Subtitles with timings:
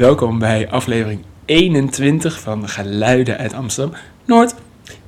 [0.00, 4.54] Welkom bij aflevering 21 van Geluiden uit Amsterdam Noord.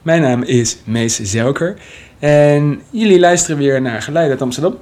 [0.03, 1.77] Mijn naam is Mees Zelker
[2.19, 4.79] en jullie luisteren weer naar Geluiden uit Amsterdam.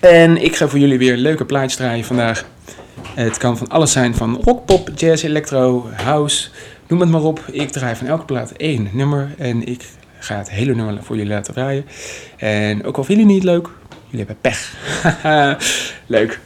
[0.00, 2.44] En ik ga voor jullie weer leuke plaatjes draaien vandaag.
[3.14, 6.48] Het kan van alles zijn, van rock, pop, jazz, electro, house,
[6.88, 7.40] noem het maar op.
[7.50, 9.84] Ik draai van elke plaat één nummer en ik
[10.18, 11.84] ga het hele nummer voor jullie laten draaien.
[12.36, 13.68] En ook al vinden jullie niet leuk,
[14.08, 14.76] jullie hebben pech.
[16.16, 16.40] leuk.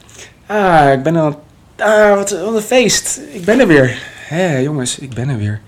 [0.46, 1.48] Ah, ik ben al...
[1.80, 3.20] Ah, wat, een feest.
[3.32, 4.02] Ik ben er weer.
[4.28, 5.60] Hé, jongens, ik ben er weer.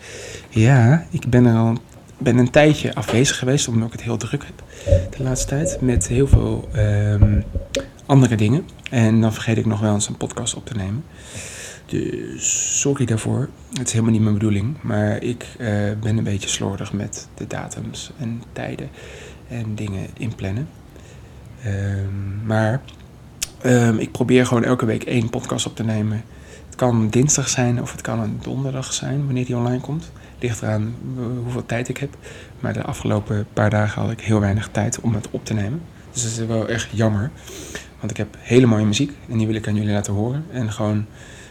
[0.48, 1.76] Ja, ik ben er al
[2.22, 4.62] ben een tijdje afwezig geweest, omdat ik het heel druk heb
[5.16, 5.80] de laatste tijd.
[5.80, 7.40] Met heel veel ehm,
[8.06, 8.66] andere dingen.
[8.90, 11.04] En dan vergeet ik nog wel eens een podcast op te nemen.
[11.86, 13.48] Dus sorry daarvoor.
[13.72, 14.76] Het is helemaal niet mijn bedoeling.
[14.82, 15.68] Maar ik eh,
[16.00, 18.88] ben een beetje slordig met de datums en tijden
[19.48, 20.68] en dingen inplannen.
[21.66, 22.80] Um, maar
[23.66, 26.24] um, ik probeer gewoon elke week één podcast op te nemen.
[26.66, 30.12] Het kan dinsdag zijn of het kan een donderdag zijn wanneer die online komt.
[30.38, 30.94] Ligt eraan
[31.42, 32.16] hoeveel tijd ik heb.
[32.60, 35.82] Maar de afgelopen paar dagen had ik heel weinig tijd om het op te nemen.
[36.12, 37.30] Dus dat is wel echt jammer.
[37.98, 40.44] Want ik heb hele mooie muziek en die wil ik aan jullie laten horen.
[40.50, 41.06] En gewoon een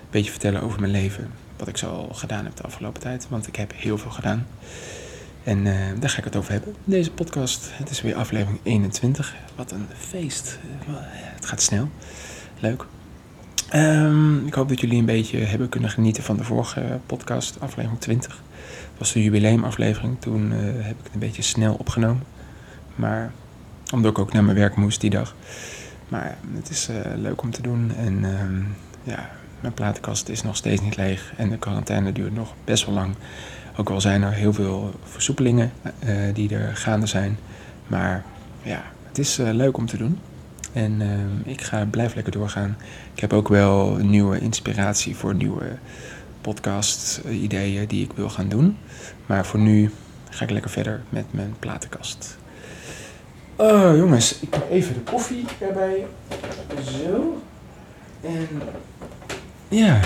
[0.10, 1.28] beetje vertellen over mijn leven.
[1.58, 3.28] Wat ik zo gedaan heb de afgelopen tijd.
[3.30, 4.48] Want ik heb heel veel gedaan.
[5.44, 6.76] En uh, daar ga ik het over hebben.
[6.84, 9.36] Deze podcast, het is weer aflevering 21.
[9.56, 10.60] Wat een feest.
[11.42, 11.90] Het gaat snel.
[12.60, 12.86] Leuk.
[13.76, 18.00] Um, ik hoop dat jullie een beetje hebben kunnen genieten van de vorige podcast, aflevering
[18.00, 18.30] 20.
[18.30, 20.16] Dat was de jubileumaflevering.
[20.20, 22.24] Toen uh, heb ik het een beetje snel opgenomen.
[22.96, 23.32] Maar
[23.94, 25.36] omdat ik ook naar mijn werk moest die dag.
[26.08, 27.92] Maar het is uh, leuk om te doen.
[27.98, 29.30] En um, ja,
[29.60, 31.34] mijn platenkast is nog steeds niet leeg.
[31.38, 33.16] En de quarantaine duurt nog best wel lang.
[33.78, 35.72] Ook al zijn er heel veel versoepelingen
[36.06, 37.38] uh, die er gaande zijn.
[37.88, 38.24] Maar
[38.64, 40.20] ja, het is leuk om te doen.
[40.74, 42.78] En uh, ik ga, blijf lekker doorgaan.
[43.14, 45.78] Ik heb ook wel nieuwe inspiratie voor nieuwe
[46.42, 48.78] podcast-ideeën die ik wil gaan doen.
[49.26, 49.92] Maar voor nu
[50.30, 52.38] ga ik lekker verder met mijn platenkast.
[53.56, 56.06] Oh jongens, ik heb even de koffie erbij.
[56.84, 57.42] Zo.
[58.22, 58.48] En
[59.68, 60.00] ja,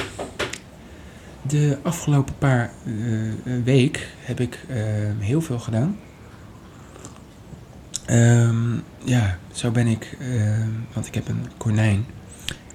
[1.41, 3.33] de afgelopen paar uh,
[3.63, 4.75] week heb ik uh,
[5.19, 5.99] heel veel gedaan.
[8.11, 12.05] Um, ja, zo ben ik, uh, want ik heb een konijn.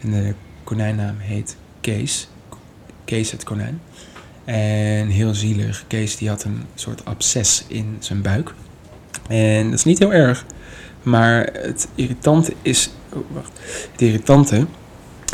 [0.00, 2.28] En de konijnnaam heet Kees.
[3.04, 3.80] Kees het konijn.
[4.44, 8.54] En heel zielig, Kees die had een soort absces in zijn buik.
[9.28, 10.44] En dat is niet heel erg.
[11.02, 12.90] Maar het irritante is.
[13.12, 13.52] Oh, wacht.
[13.92, 14.66] Het irritante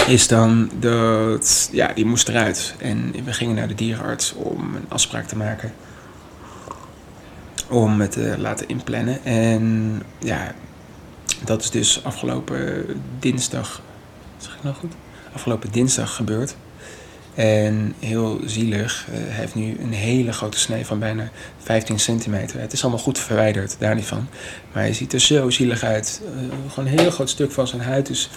[0.06, 1.68] is dan dat.
[1.72, 2.74] Ja, die moest eruit.
[2.78, 5.72] En we gingen naar de dierenarts om een afspraak te maken.
[7.69, 9.25] Om het te laten inplannen.
[9.25, 10.54] En ja,
[11.44, 12.87] dat is dus afgelopen
[13.19, 13.82] dinsdag.
[14.38, 14.93] Zeg ik nou goed?
[15.32, 16.56] Afgelopen dinsdag gebeurd.
[17.34, 19.06] En heel zielig.
[19.10, 21.31] Uh, hij heeft nu een hele grote snee van bijna
[21.62, 22.60] 15 centimeter.
[22.60, 24.28] Het is allemaal goed verwijderd, daar niet van.
[24.72, 26.22] Maar hij ziet er zo zielig uit.
[26.25, 28.31] Uh, gewoon een heel groot stuk van zijn huid is,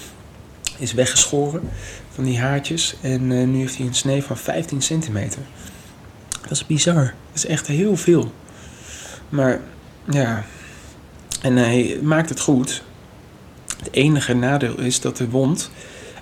[0.78, 1.70] is weggeschoren.
[2.14, 2.96] Van die haartjes.
[3.02, 5.42] En nu heeft hij een snee van 15 centimeter.
[6.42, 7.04] Dat is bizar.
[7.04, 8.32] Dat is echt heel veel.
[9.30, 9.62] Maar
[10.10, 10.44] ja.
[11.42, 12.84] En hij maakt het goed.
[13.78, 15.70] Het enige nadeel is dat de wond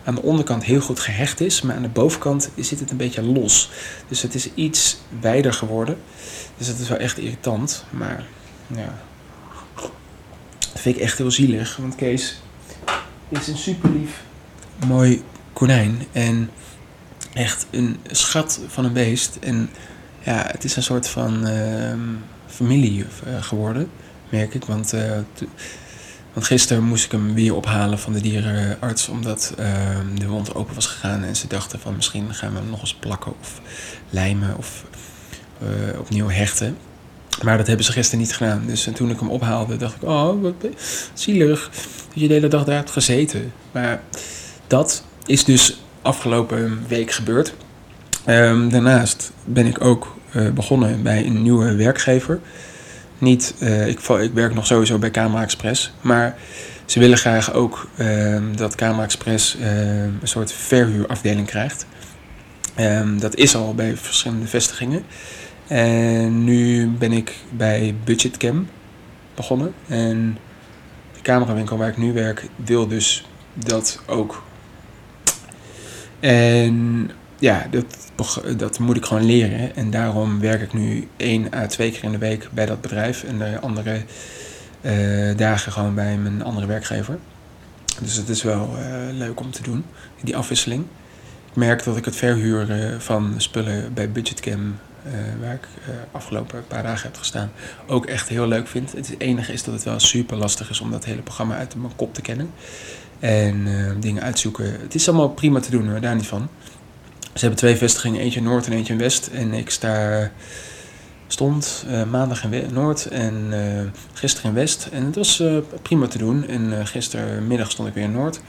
[0.03, 3.23] aan de onderkant heel goed gehecht is, maar aan de bovenkant zit het een beetje
[3.23, 3.69] los.
[4.07, 5.97] Dus het is iets wijder geworden.
[6.57, 7.83] Dus dat is wel echt irritant.
[7.89, 8.25] Maar
[8.67, 8.97] ja,
[10.59, 11.77] dat vind ik echt heel zielig.
[11.77, 12.41] Want Kees
[13.29, 14.21] is een super lief,
[14.87, 15.23] mooi
[15.53, 16.03] konijn.
[16.11, 16.49] En
[17.33, 19.37] echt een schat van een beest.
[19.39, 19.69] En
[20.23, 21.93] ja, het is een soort van uh,
[22.57, 23.89] familie uh, geworden,
[24.29, 24.65] merk ik.
[24.65, 25.01] Want uh,
[26.33, 29.65] want gisteren moest ik hem weer ophalen van de dierenarts omdat uh,
[30.15, 31.23] de wond open was gegaan.
[31.23, 33.61] En ze dachten van misschien gaan we hem nog eens plakken of
[34.09, 34.83] lijmen of
[35.63, 36.77] uh, opnieuw hechten.
[37.43, 38.63] Maar dat hebben ze gisteren niet gedaan.
[38.65, 40.53] Dus en toen ik hem ophaalde dacht ik, oh wat
[41.13, 41.69] zielig
[42.07, 43.53] dat je de hele dag daar hebt gezeten.
[43.71, 44.01] Maar
[44.67, 47.53] dat is dus afgelopen week gebeurd.
[48.25, 52.39] Um, daarnaast ben ik ook uh, begonnen bij een nieuwe werkgever
[53.17, 56.35] niet, uh, ik, ik, werk nog sowieso bij Camera Express, maar
[56.85, 61.85] ze willen graag ook uh, dat Camera Express uh, een soort verhuurafdeling krijgt.
[62.79, 65.03] Um, dat is al bij verschillende vestigingen.
[65.67, 68.67] En nu ben ik bij Budgetcam
[69.35, 69.73] begonnen.
[69.87, 70.37] En
[71.13, 74.43] de camerawinkel waar ik nu werk wil dus dat ook.
[76.19, 78.11] En ja, dat,
[78.57, 79.75] dat moet ik gewoon leren.
[79.75, 83.23] En daarom werk ik nu één à twee keer in de week bij dat bedrijf.
[83.23, 84.01] En de andere
[84.81, 87.17] uh, dagen gewoon bij mijn andere werkgever.
[88.01, 89.85] Dus het is wel uh, leuk om te doen,
[90.23, 90.85] die afwisseling.
[91.49, 94.75] Ik merk dat ik het verhuren van spullen bij Budgetcam,
[95.05, 95.11] uh,
[95.41, 97.51] waar ik uh, afgelopen paar dagen heb gestaan,
[97.87, 98.91] ook echt heel leuk vind.
[98.91, 101.95] Het enige is dat het wel super lastig is om dat hele programma uit mijn
[101.95, 102.49] kop te kennen.
[103.19, 103.67] En
[103.99, 104.79] dingen uitzoeken.
[104.81, 106.49] Het is allemaal prima te doen hoor, daar niet van.
[107.37, 109.27] Ze hebben twee vestigingen, eentje in Noord en eentje in West.
[109.27, 110.31] En ik sta,
[111.27, 113.53] stond maandag in Noord en
[114.13, 114.89] gisteren in West.
[114.91, 115.43] En het was
[115.81, 116.47] prima te doen.
[116.47, 118.41] En gistermiddag stond ik weer in Noord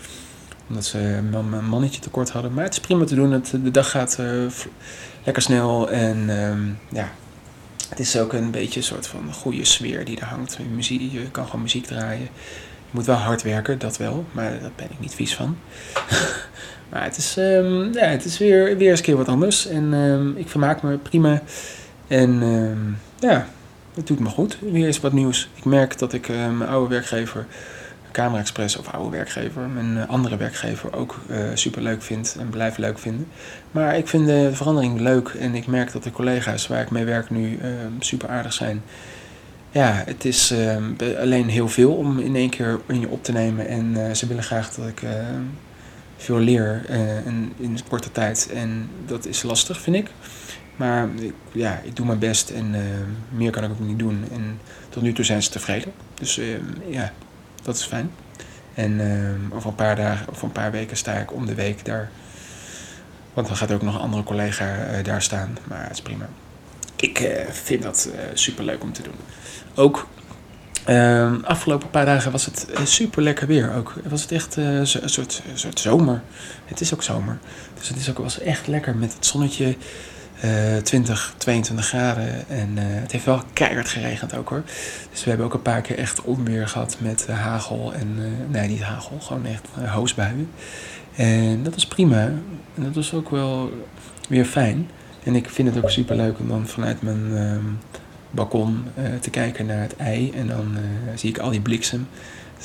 [0.69, 2.55] omdat ze een mannetje tekort hadden.
[2.55, 3.33] Maar het is prima te doen.
[3.33, 4.51] Het, de dag gaat uh,
[5.25, 5.91] lekker snel.
[5.91, 7.11] En um, ja,
[7.89, 10.59] het is ook een beetje een soort van goede sfeer die er hangt.
[10.75, 12.29] Muziek, je kan gewoon muziek draaien.
[12.91, 14.25] Moet wel hard werken, dat wel.
[14.33, 15.57] Maar daar ben ik niet vies van.
[16.91, 19.67] maar het is, um, ja, het is weer, weer eens een keer wat anders.
[19.67, 21.43] En um, ik vermaak me prima.
[22.07, 22.41] En
[23.19, 23.47] ja,
[23.99, 24.59] het doet me goed.
[24.61, 25.49] Weer eens wat nieuws.
[25.55, 27.47] Ik merk dat ik uh, mijn oude werkgever
[28.13, 32.49] Camera Express of oude werkgever, mijn eh, andere werkgever ook uh, super leuk vind en
[32.49, 33.29] blijf leuk vinden.
[33.71, 37.05] Maar ik vind de verandering leuk en ik merk dat de collega's waar ik mee
[37.05, 37.59] werk nu
[37.99, 38.83] super aardig zijn.
[39.71, 40.55] Ja, het is
[41.19, 44.43] alleen heel veel om in één keer in je op te nemen en ze willen
[44.43, 45.03] graag dat ik
[46.17, 46.91] veel leer
[47.25, 48.51] in, in korte tijd.
[48.55, 50.11] En dat is lastig, vind ik.
[50.77, 52.75] Maar ik, ja, ik doe mijn best en
[53.31, 54.25] meer kan ik ook niet doen.
[54.33, 55.93] En tot nu toe zijn ze tevreden.
[56.15, 56.41] Dus
[56.89, 57.13] ja,
[57.63, 58.11] dat is fijn.
[58.75, 61.85] En uh, over een paar dagen of een paar weken sta ik om de week
[61.85, 62.11] daar.
[63.35, 65.59] Want dan gaat ook nog een andere collega daar staan.
[65.69, 66.29] Maar het is prima.
[66.97, 69.15] Ik vind dat super leuk om te doen.
[69.79, 70.07] Ook
[70.89, 73.75] uh, afgelopen paar dagen was het super lekker weer.
[73.75, 76.23] Ook was het echt een soort, soort zomer.
[76.65, 77.39] Het is ook zomer.
[77.79, 79.77] Dus het is ook, was echt lekker met het zonnetje.
[80.45, 82.49] Uh, 20, 22 graden.
[82.49, 84.63] En het heeft wel keihard geregend ook hoor.
[85.11, 87.93] Dus we hebben ook een paar keer echt onweer gehad met hagel.
[87.95, 88.17] En,
[88.49, 90.51] nee, niet hagel, gewoon echt hoosbuien.
[91.17, 92.21] En dat is prima.
[92.75, 93.73] En dat was ook wel
[94.29, 94.91] weer fijn.
[95.25, 97.65] En ik vind het ook super leuk om dan vanuit mijn ehm,
[98.31, 98.85] balkon
[99.21, 100.33] te kijken naar het ei.
[100.33, 100.77] En dan
[101.15, 102.09] zie ik al die bliksem.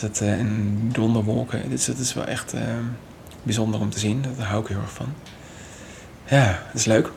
[0.02, 1.70] Dat, en donderwolken.
[1.70, 2.84] Dus dat is wel echt ehm,
[3.44, 4.24] bijzonder om te zien.
[4.38, 5.14] Daar hou ik heel erg van.
[6.26, 7.12] Ja, dat is leuk.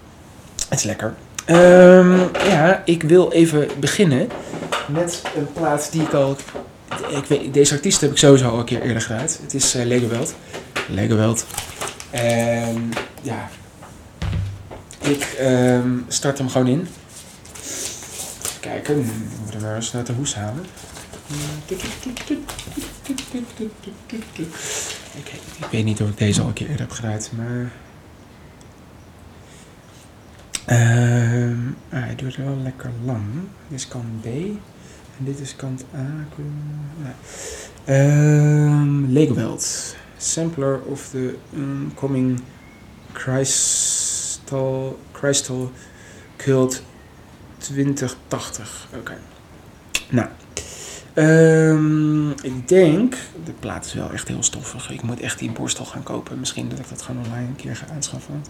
[0.69, 1.15] Het is lekker.
[1.47, 4.29] Um, ja, ik wil even beginnen
[4.89, 6.37] met een plaat die ik al...
[7.09, 9.39] Ik weet, deze artiest heb ik sowieso al een keer eerder gedraaid.
[9.43, 10.35] Het is uh, Lego Welt.
[10.89, 11.37] Lego.
[12.11, 13.49] En ja,
[15.01, 16.89] ik um, start hem gewoon in.
[18.61, 20.65] Kijken, we moeten maar eens naar de hoes halen.
[25.19, 27.73] Okay, ik weet niet of ik deze al een keer eerder heb gedraaid, maar...
[30.69, 31.57] Uh,
[31.89, 33.25] hij duurt wel lekker lang.
[33.69, 34.25] Dit is kant B.
[35.19, 36.07] En dit is kant A.
[37.85, 39.97] Uh, Lakeweld.
[40.17, 42.41] Sampler of the Oncoming
[43.13, 45.73] Crystal, Crystal
[46.37, 46.83] Cult
[47.67, 48.89] 2080.
[48.95, 49.17] Oké.
[50.11, 50.29] Nou.
[51.15, 54.91] Um, ik denk, de plaat is wel echt heel stoffig.
[54.91, 56.39] Ik moet echt die borstel gaan kopen.
[56.39, 58.45] Misschien dat ik dat gewoon online een keer ga aanschaffen.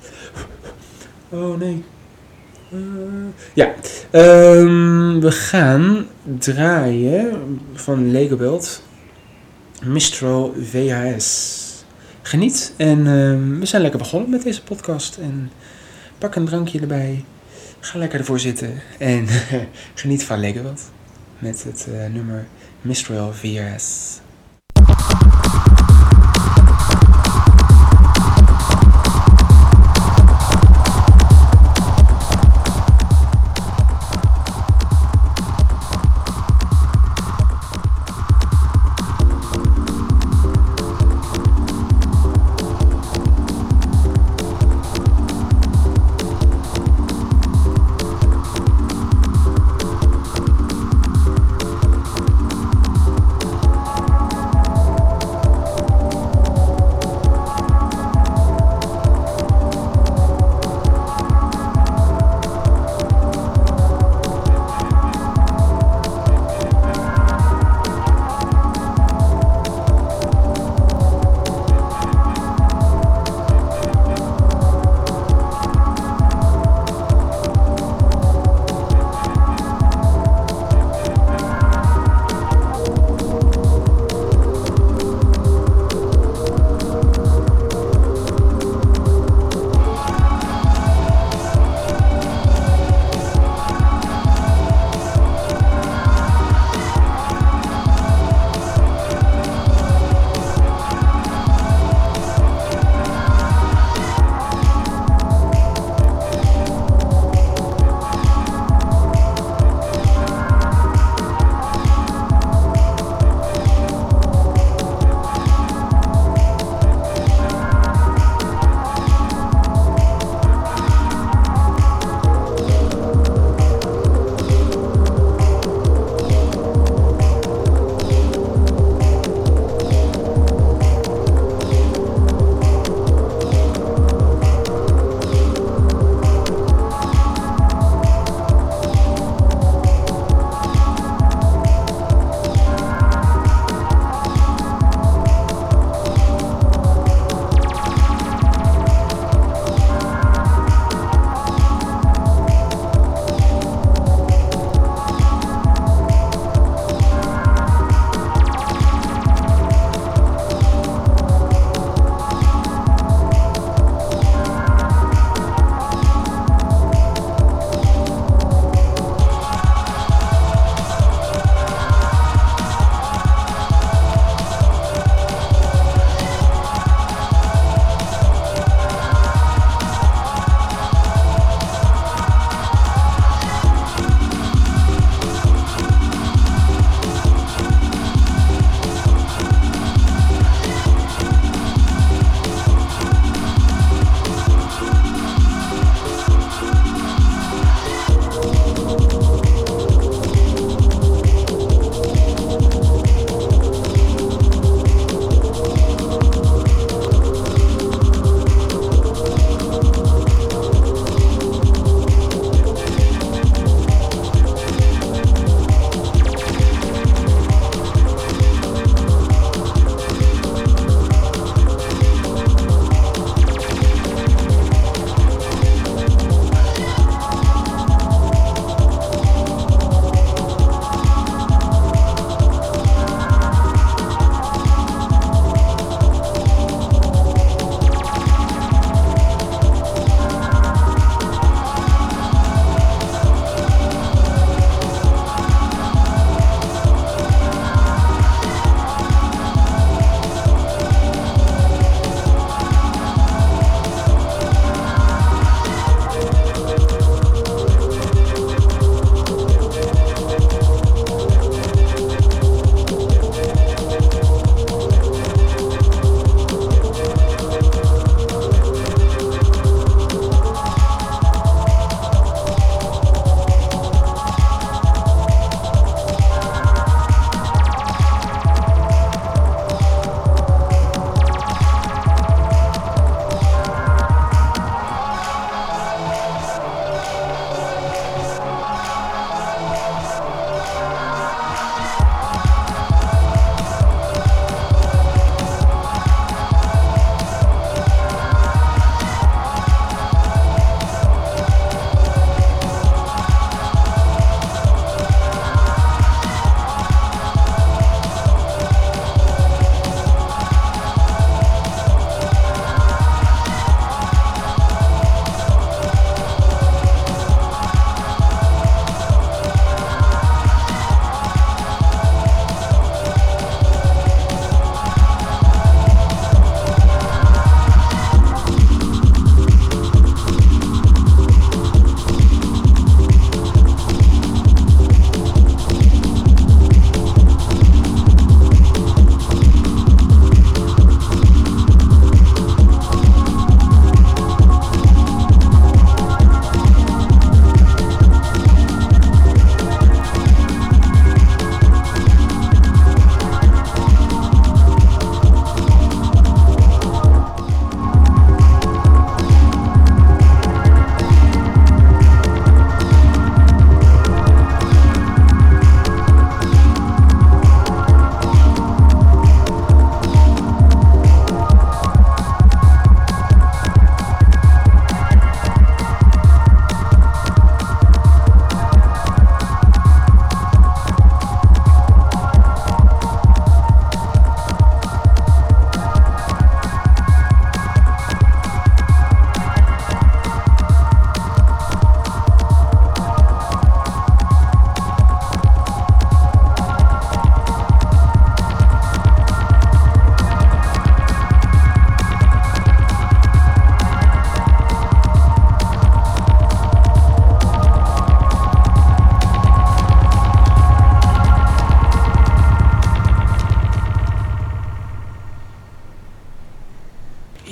[1.29, 1.85] Oh nee,
[2.73, 2.81] uh,
[3.55, 3.75] ja,
[4.13, 6.07] um, we gaan
[6.39, 8.83] draaien van Legobelt
[9.85, 11.65] Mistral VHS.
[12.23, 15.17] Geniet en um, we zijn lekker begonnen met deze podcast.
[15.17, 15.51] En
[16.19, 17.25] pak een drankje erbij.
[17.81, 19.27] Ga lekker ervoor zitten en
[19.95, 20.91] geniet van Legobelt
[21.39, 22.47] met het uh, nummer
[22.81, 24.21] Mistral VHS.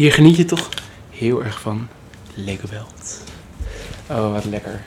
[0.05, 0.69] Hier geniet je toch
[1.11, 1.89] heel erg van
[2.35, 3.21] Lego Welt.
[4.07, 4.83] Oh, wat lekker.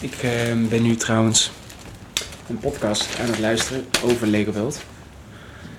[0.00, 1.50] Ik uh, ben nu trouwens
[2.48, 4.82] een podcast aan het luisteren over Lego Welt.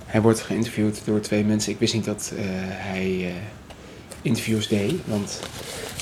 [0.06, 1.72] Hij wordt geïnterviewd door twee mensen.
[1.72, 3.28] Ik wist niet dat uh, hij uh,
[4.22, 5.40] interviews deed, want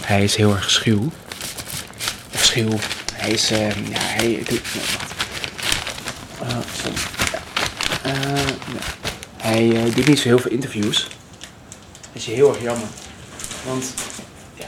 [0.01, 1.11] hij is heel erg schuw.
[2.33, 2.77] Of schuw.
[3.13, 4.43] Hij is, uh, ja, hij.
[6.43, 6.57] Uh,
[9.43, 9.73] nee.
[9.75, 11.07] Hij doet niet zo heel veel interviews.
[12.15, 12.87] Is heel erg jammer.
[13.65, 13.93] Want,
[14.53, 14.67] ja,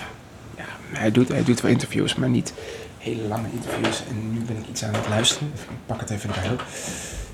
[0.55, 2.53] ja hij, doet, hij doet wel interviews, maar niet
[2.97, 4.03] hele lange interviews.
[4.09, 5.47] En nu ben ik iets aan het luisteren.
[5.53, 6.53] Ik pak het even erbij.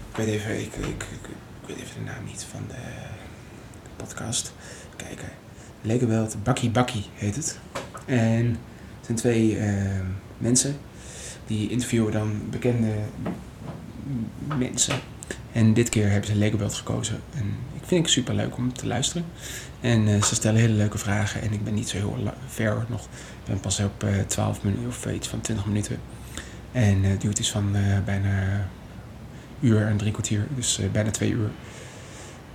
[0.10, 1.29] Ik weet even, ik, ik, ik,
[1.65, 2.75] weet even de naam niet van de,
[3.96, 4.53] podcast.
[4.96, 5.29] Kijken.
[5.82, 7.60] Legowelt Bakkie Bakkie heet het.
[8.05, 10.00] En het zijn twee uh,
[10.38, 10.77] mensen
[11.48, 12.93] die interviewen dan bekende
[14.58, 14.96] mensen.
[15.51, 17.20] En dit keer hebben ze Legobelt gekozen.
[17.36, 17.55] En
[17.86, 19.25] vind het super leuk om te luisteren.
[19.82, 21.42] En uh, ze stellen hele leuke vragen.
[21.42, 23.02] En ik ben niet zo heel ver nog.
[23.04, 25.98] Ik ben pas op uh, 12 minuten of iets van 20 minuten.
[26.72, 27.75] En het duurt iets van
[28.06, 28.67] bijna
[29.60, 30.48] uur en drie kwartier.
[30.56, 31.50] Dus bijna twee uur.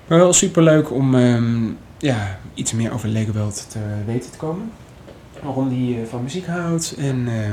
[0.07, 4.71] Maar wel super leuk om um, ja, iets meer over Legobelt te weten te komen.
[5.43, 7.51] Waarom hij van muziek houdt en uh,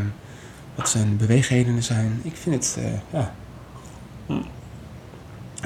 [0.75, 2.19] wat zijn beweegredenen zijn.
[2.23, 2.77] Ik vind het,
[3.09, 3.33] ja.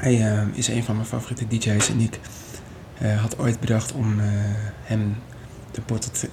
[0.00, 2.20] Hij uh, is een van mijn favoriete DJ's en ik
[3.20, 4.14] had ooit bedacht om
[4.82, 5.16] hem
[5.70, 6.28] te, portret te,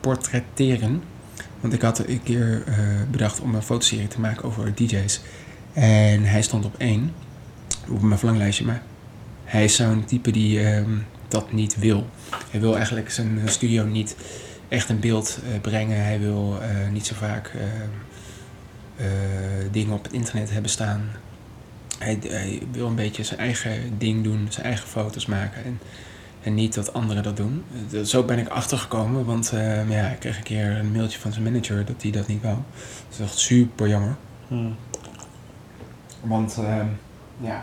[0.00, 1.02] portretteren.
[1.60, 2.64] Want ik had een keer
[3.10, 5.20] bedacht om een fotoserie te maken over DJ's.
[5.72, 7.12] En hij stond op één
[7.88, 8.82] op mijn verlanglijstje, maar
[9.44, 10.90] hij is zo'n type die ehm,
[11.28, 12.06] dat niet wil.
[12.50, 14.16] Hij wil eigenlijk zijn studio niet
[14.68, 16.04] echt in beeld brengen.
[16.04, 16.58] Hij wil
[16.92, 19.06] niet zo vaak uh,
[19.70, 21.10] dingen op het internet hebben staan.
[22.02, 25.64] Hij, hij, wil een beetje zijn eigen ding doen, zijn eigen foto's maken.
[25.64, 25.80] En,
[26.42, 27.64] en niet dat anderen dat doen.
[28.04, 29.52] Zo ben ik achtergekomen, want
[29.88, 32.56] ja, ik kreeg een keer een mailtje van zijn manager dat hij dat niet wou.
[33.08, 34.16] Dat is echt super jammer.
[34.48, 34.76] Hmm.
[36.20, 36.86] Want ehm,
[37.40, 37.62] ja,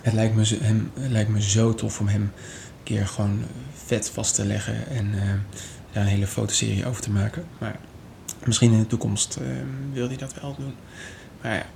[0.00, 2.30] het lijkt, me, hem, het lijkt me zo tof om hem een
[2.82, 3.42] keer gewoon
[3.84, 5.22] vet vast te leggen en uh,
[5.92, 7.44] daar een hele fotoserie over te maken.
[7.58, 7.78] Maar
[8.44, 9.46] misschien in de toekomst uh,
[9.92, 10.74] wil hij dat wel doen.
[11.40, 11.66] Maar ja,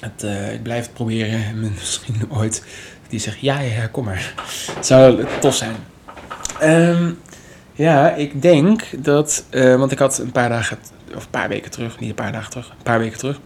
[0.00, 1.44] het, uh, ik blijf het proberen.
[1.50, 2.62] En misschien ooit
[3.08, 4.34] die zegt, ja, ja, kom maar.
[4.74, 5.76] Het zou tof zijn.
[6.62, 7.18] Um,
[7.72, 10.78] ja, ik denk dat, want ik had een paar dagen,
[11.14, 13.40] of een paar weken terug, niet een paar dagen terug, een paar weken terug,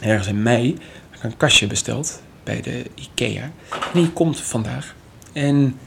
[0.00, 0.76] ergens in mei,
[1.20, 3.42] een kastje besteld bij de IKEA.
[3.42, 3.50] En
[3.92, 4.94] die komt vandaag.
[5.32, 5.78] En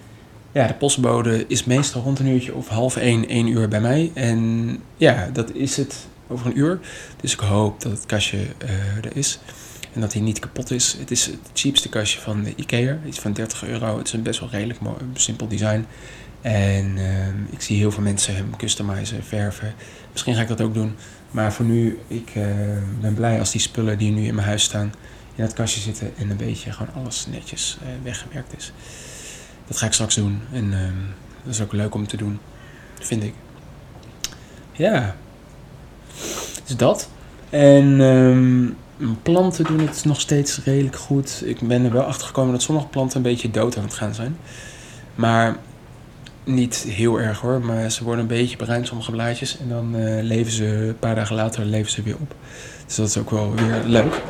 [0.51, 4.11] ja, de postbode is meestal rond een uurtje of half één, één uur bij mij.
[4.13, 6.79] En ja, dat is het over een uur.
[7.21, 9.39] Dus ik hoop dat het kastje uh, er is.
[9.95, 10.95] En dat hij niet kapot is.
[10.99, 12.99] Het is het cheapste kastje van de IKEA.
[13.05, 13.97] Iets van 30 euro.
[13.97, 15.85] Het is een best wel redelijk mooi, simpel design.
[16.41, 19.73] En uh, ik zie heel veel mensen hem customizen, verven.
[20.11, 20.95] Misschien ga ik dat ook doen.
[21.31, 22.45] Maar voor nu, ik uh,
[23.01, 24.93] ben blij als die spullen die nu in mijn huis staan
[25.35, 28.71] in het kastje zitten en een beetje gewoon alles netjes uh, weggewerkt is.
[29.67, 30.79] Dat ga ik straks doen en uh,
[31.43, 32.39] dat is ook leuk om te doen,
[32.99, 33.33] vind ik.
[34.71, 35.15] Ja,
[36.65, 37.09] dus dat.
[37.49, 38.75] En um,
[39.21, 41.41] planten doen het nog steeds redelijk goed.
[41.45, 44.13] Ik ben er wel achter gekomen dat sommige planten een beetje dood aan het gaan
[44.13, 44.37] zijn.
[45.15, 45.57] Maar
[46.43, 49.57] niet heel erg hoor, maar ze worden een beetje bruin, sommige blaadjes.
[49.57, 52.35] En dan uh, leven ze, een paar dagen later leven ze weer op.
[52.85, 54.21] Dus dat is ook wel weer leuk.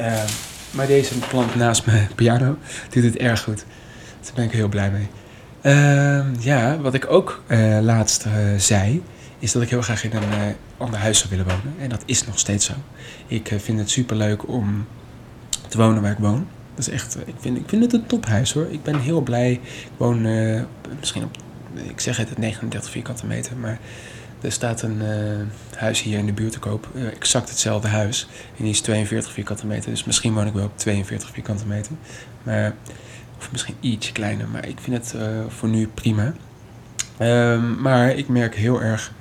[0.00, 0.22] Uh,
[0.70, 2.56] maar deze plant naast mijn piano
[2.90, 3.64] doet het erg goed.
[4.22, 5.08] Daar ben ik heel blij mee.
[5.62, 9.02] Uh, ja, wat ik ook uh, laatst uh, zei,
[9.42, 11.74] is dat ik heel graag in een ander huis zou willen wonen.
[11.78, 12.72] En dat is nog steeds zo.
[13.26, 14.86] Ik vind het super leuk om
[15.68, 16.46] te wonen waar ik woon.
[16.74, 18.66] Dat is echt, ik, vind, ik vind het een tophuis hoor.
[18.70, 19.52] Ik ben heel blij.
[19.52, 20.22] Ik woon
[20.98, 21.36] misschien op,
[21.88, 23.78] ik zeg het, 39 vierkante meter, maar
[24.40, 25.02] er staat een
[25.76, 26.88] huis hier in de buurt te koop.
[27.14, 28.26] Exact hetzelfde huis.
[28.56, 29.90] En die is 42 vierkante meter.
[29.90, 31.92] Dus misschien woon ik wel op 42 vierkante meter.
[32.42, 32.74] Maar,
[33.38, 34.48] of misschien ietsje kleiner.
[34.48, 35.14] Maar ik vind het
[35.48, 36.32] voor nu prima.
[37.20, 39.12] Um, maar ik merk heel erg,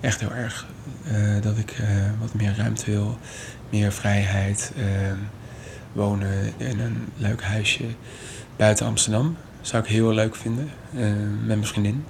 [0.00, 0.66] echt heel erg,
[1.40, 1.76] dat ik
[2.20, 3.18] wat meer ruimte wil.
[3.70, 4.72] Meer vrijheid.
[4.76, 5.16] Ehm,
[5.92, 7.84] wonen in een leuk huisje
[8.56, 9.36] buiten Amsterdam.
[9.60, 10.70] Zou ik heel leuk vinden.
[11.38, 12.04] met mijn vriendin.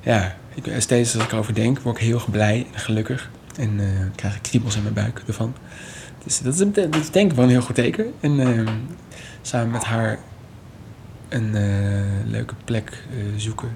[0.00, 3.30] Ja, ik, steeds als ik erover denk, word ik heel blij en gelukkig.
[3.56, 3.80] En
[4.14, 5.54] krijg ik kriebels in mijn buik ervan.
[6.24, 8.12] Dus dat is, dat denk ik wel een heel goed teken.
[8.20, 8.68] En uh,
[9.42, 10.18] samen met haar
[11.28, 11.56] een
[12.26, 13.04] leuke plek
[13.36, 13.68] zoeken.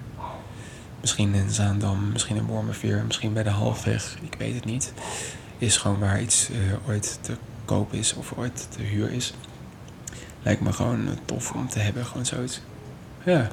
[1.06, 4.16] Misschien in Zaandam, misschien in Wormerveer, misschien bij de Halfweg.
[4.22, 4.92] Ik weet het niet.
[5.58, 6.48] Is gewoon waar iets
[6.86, 9.34] ooit te koop is of ooit te huur is.
[10.42, 12.60] Lijkt me gewoon tof om te hebben, gewoon zoiets.
[13.24, 13.48] Ja.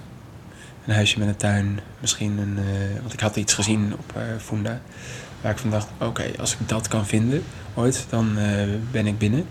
[0.85, 1.79] een huisje met een tuin.
[1.99, 4.81] Misschien een, uh, want ik had iets gezien op uh, Funda.
[5.41, 8.37] Waar ik van dacht, oké, als ik dat kan vinden ooit, dan
[8.91, 9.45] ben ik binnen.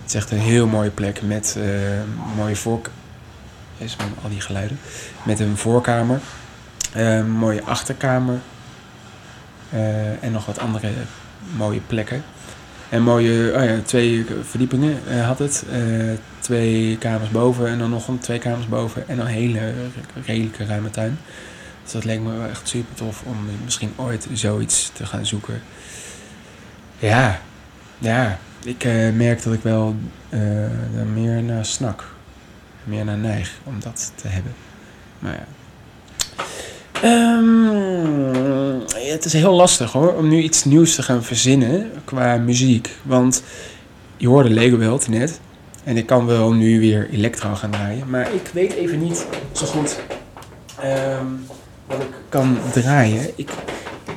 [0.00, 1.58] Het is echt een heel mooie plek met
[2.36, 2.90] mooie voork...
[3.78, 4.78] Is al die geluiden.
[5.22, 6.20] Met een voorkamer.
[6.92, 8.38] Een mooie achterkamer.
[10.20, 10.90] en nog wat andere
[11.56, 12.22] mooie plekken.
[12.92, 15.64] En mooie, oh ja, twee verdiepingen uh, had het.
[15.72, 19.08] Uh, twee kamers boven en dan nog een twee kamers boven.
[19.08, 19.72] En een hele
[20.24, 21.18] redelijke ruime tuin.
[21.82, 25.62] Dus dat leek me wel echt super tof om misschien ooit zoiets te gaan zoeken.
[26.98, 27.40] Ja,
[27.98, 28.38] ja.
[28.64, 29.96] Ik merk dat ik wel
[30.96, 32.14] er meer naar snak.
[32.84, 34.52] Meer naar neig om dat te hebben.
[35.18, 35.46] Maar ja.
[37.04, 42.90] Um, het is heel lastig hoor, om nu iets nieuws te gaan verzinnen qua muziek.
[43.02, 43.42] Want
[44.16, 45.40] je hoorde Lego Welt net.
[45.84, 48.10] En ik kan wel nu weer electro gaan draaien.
[48.10, 50.00] Maar ik weet even niet zo goed
[51.18, 51.46] um,
[51.86, 53.30] wat ik kan draaien.
[53.36, 53.50] Ik,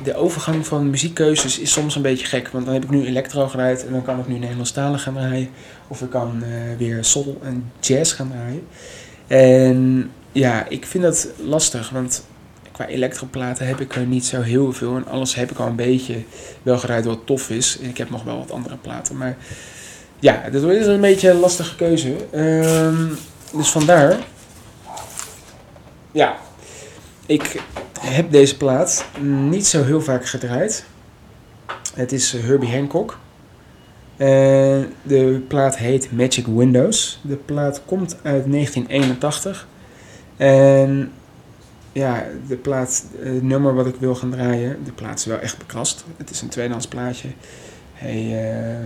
[0.04, 2.48] de overgang van muziekkeuzes is soms een beetje gek.
[2.48, 5.48] Want dan heb ik nu electro gedraaid en dan kan ik nu Nederlandstalig gaan draaien.
[5.88, 8.66] Of ik kan uh, weer soul en jazz gaan draaien.
[9.26, 11.90] En ja, ik vind dat lastig.
[11.90, 12.24] Want
[12.76, 14.96] qua elektroplaten heb ik er niet zo heel veel.
[14.96, 16.22] En alles heb ik al een beetje
[16.62, 17.78] wel gedraaid wat tof is.
[17.78, 19.16] Ik heb nog wel wat andere platen.
[19.16, 19.36] Maar
[20.18, 22.16] ja, dit is een beetje een lastige keuze.
[22.34, 23.16] Um,
[23.56, 24.16] dus vandaar.
[26.12, 26.36] Ja,
[27.26, 27.62] ik
[28.00, 30.84] heb deze plaat niet zo heel vaak gedraaid.
[31.94, 33.18] Het is Herbie Hancock.
[34.16, 37.20] En de plaat heet Magic Windows.
[37.22, 39.66] De plaat komt uit 1981.
[40.36, 41.12] En
[41.96, 45.58] ja, de plaat, het nummer wat ik wil gaan draaien, de plaat is wel echt
[45.58, 46.04] bekrast.
[46.16, 47.28] Het is een tweedehands plaatje.
[48.02, 48.80] Uh,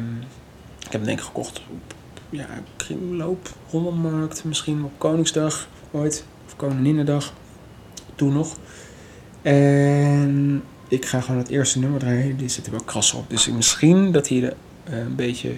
[0.78, 1.94] ik heb hem denk ik gekocht op
[2.28, 2.46] ja,
[2.76, 7.32] kringloop, rommelmarkt, misschien op Koningsdag ooit, of Koninginnedag,
[8.14, 8.56] toen nog.
[9.42, 13.30] En ik ga gewoon het eerste nummer draaien, die zit er wel kras op.
[13.30, 14.54] Dus misschien dat hij er
[14.90, 15.52] uh, een beetje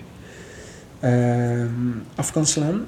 [1.01, 1.67] uh,
[2.15, 2.87] af kan slaan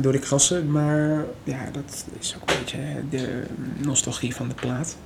[0.00, 0.70] door de krassen.
[0.70, 2.78] Maar ja, dat is ook een beetje
[3.10, 3.42] de
[3.84, 4.96] nostalgie van de plaat.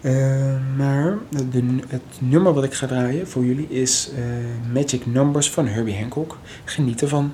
[0.00, 4.24] Uh, maar het nummer wat ik ga draaien voor jullie is uh,
[4.72, 6.38] Magic Numbers van Herbie Hancock.
[6.64, 7.32] Geniet ervan.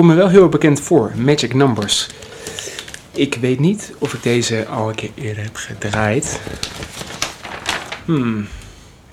[0.00, 1.12] Komt me wel heel bekend voor.
[1.16, 2.08] Magic Numbers.
[3.10, 6.40] Ik weet niet of ik deze al een keer eerder heb gedraaid.
[8.04, 8.48] Hmm,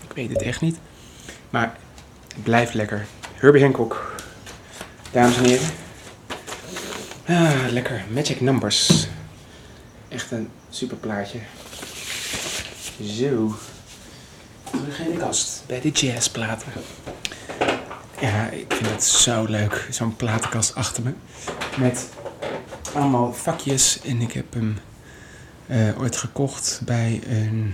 [0.08, 0.78] ik weet het echt niet.
[1.50, 1.78] Maar
[2.28, 3.06] het blijft lekker.
[3.34, 4.16] Herbie Hancock.
[5.12, 5.70] Dames en heren.
[7.26, 8.04] Ah, lekker.
[8.14, 9.08] Magic Numbers.
[10.08, 11.40] Echt een super plaatje.
[13.04, 13.56] Zo.
[14.72, 15.64] Terug in de kast.
[15.66, 16.72] Bij de jazzplaten.
[18.22, 19.88] Ja, ik vind het zo leuk.
[19.90, 21.14] Zo'n platenkast achter me.
[21.78, 22.10] Met
[22.94, 24.02] allemaal vakjes.
[24.02, 24.78] En ik heb hem
[25.68, 27.74] uh, ooit gekocht bij een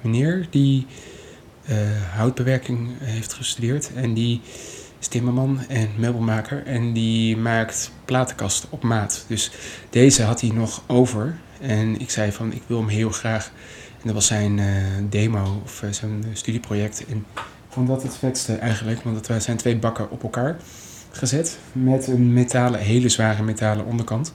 [0.00, 0.86] meneer die
[1.70, 1.76] uh,
[2.14, 3.90] houtbewerking heeft gestudeerd.
[3.94, 4.40] En die
[4.98, 6.66] is timmerman en meubelmaker.
[6.66, 9.24] En die maakt platenkasten op maat.
[9.28, 9.50] Dus
[9.90, 11.36] deze had hij nog over.
[11.60, 13.50] En ik zei van, ik wil hem heel graag.
[14.00, 14.66] En dat was zijn uh,
[15.08, 17.04] demo of zijn studieproject.
[17.06, 17.26] En
[17.76, 19.02] vond dat het vetste eigenlijk.
[19.02, 20.56] Want het zijn twee bakken op elkaar
[21.10, 21.58] gezet.
[21.72, 24.32] Met een metalen, hele zware metalen onderkant.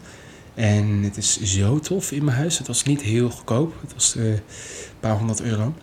[0.54, 2.58] En het is zo tof in mijn huis.
[2.58, 3.74] Het was niet heel goedkoop.
[3.82, 4.42] Het was uh, een
[5.00, 5.74] paar honderd euro.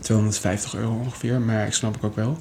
[0.00, 2.38] 250 euro ongeveer, maar ik snap ik ook wel.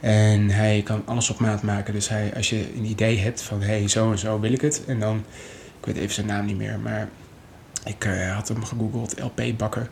[0.00, 1.92] En hij kan alles op maat maken.
[1.92, 4.82] Dus hij, als je een idee hebt van hey, zo en zo wil ik het.
[4.86, 5.24] En dan,
[5.80, 7.08] ik weet even zijn naam niet meer, maar
[7.84, 9.88] ik uh, had hem gegoogeld, LP bakken.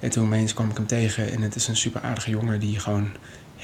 [0.00, 1.32] En toen opeens kwam ik hem tegen.
[1.32, 3.08] En het is een super aardige jongen die gewoon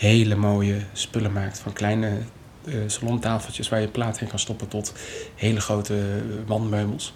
[0.02, 1.58] hele mooie spullen maakt.
[1.58, 2.18] Van kleine
[2.64, 4.92] uh, salontafeltjes waar je plaat in kan stoppen tot
[5.34, 7.14] hele grote wandmeubels.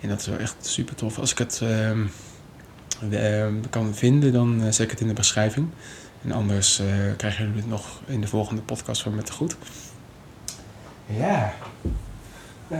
[0.00, 1.18] En dat is wel echt super tof.
[1.18, 1.60] Als ik het
[3.10, 5.68] uh, kan vinden, dan zet ik het in de beschrijving.
[6.22, 6.82] En anders
[7.16, 9.56] krijgen jullie het nog in de volgende podcast van Met de Goed.
[11.06, 11.54] Ja.
[12.68, 12.78] Uh,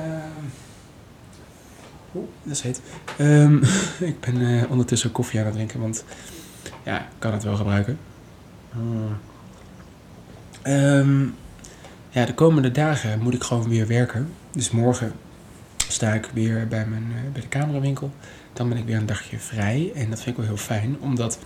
[2.14, 2.81] Oeh, dat is heet.
[4.11, 6.05] Ik ben ondertussen koffie aan het drinken, want
[6.83, 7.99] ja, ik kan het wel gebruiken.
[8.73, 9.19] Hmm.
[10.67, 11.35] Um,
[12.11, 14.33] ja, de komende dagen moet ik gewoon weer werken.
[14.53, 15.13] Dus morgen
[15.89, 18.13] sta ik weer bij, mijn, uh, bij de camerawinkel.
[18.53, 19.93] Dan ben ik weer een dagje vrij.
[19.95, 21.39] En dat vind ik wel heel fijn, omdat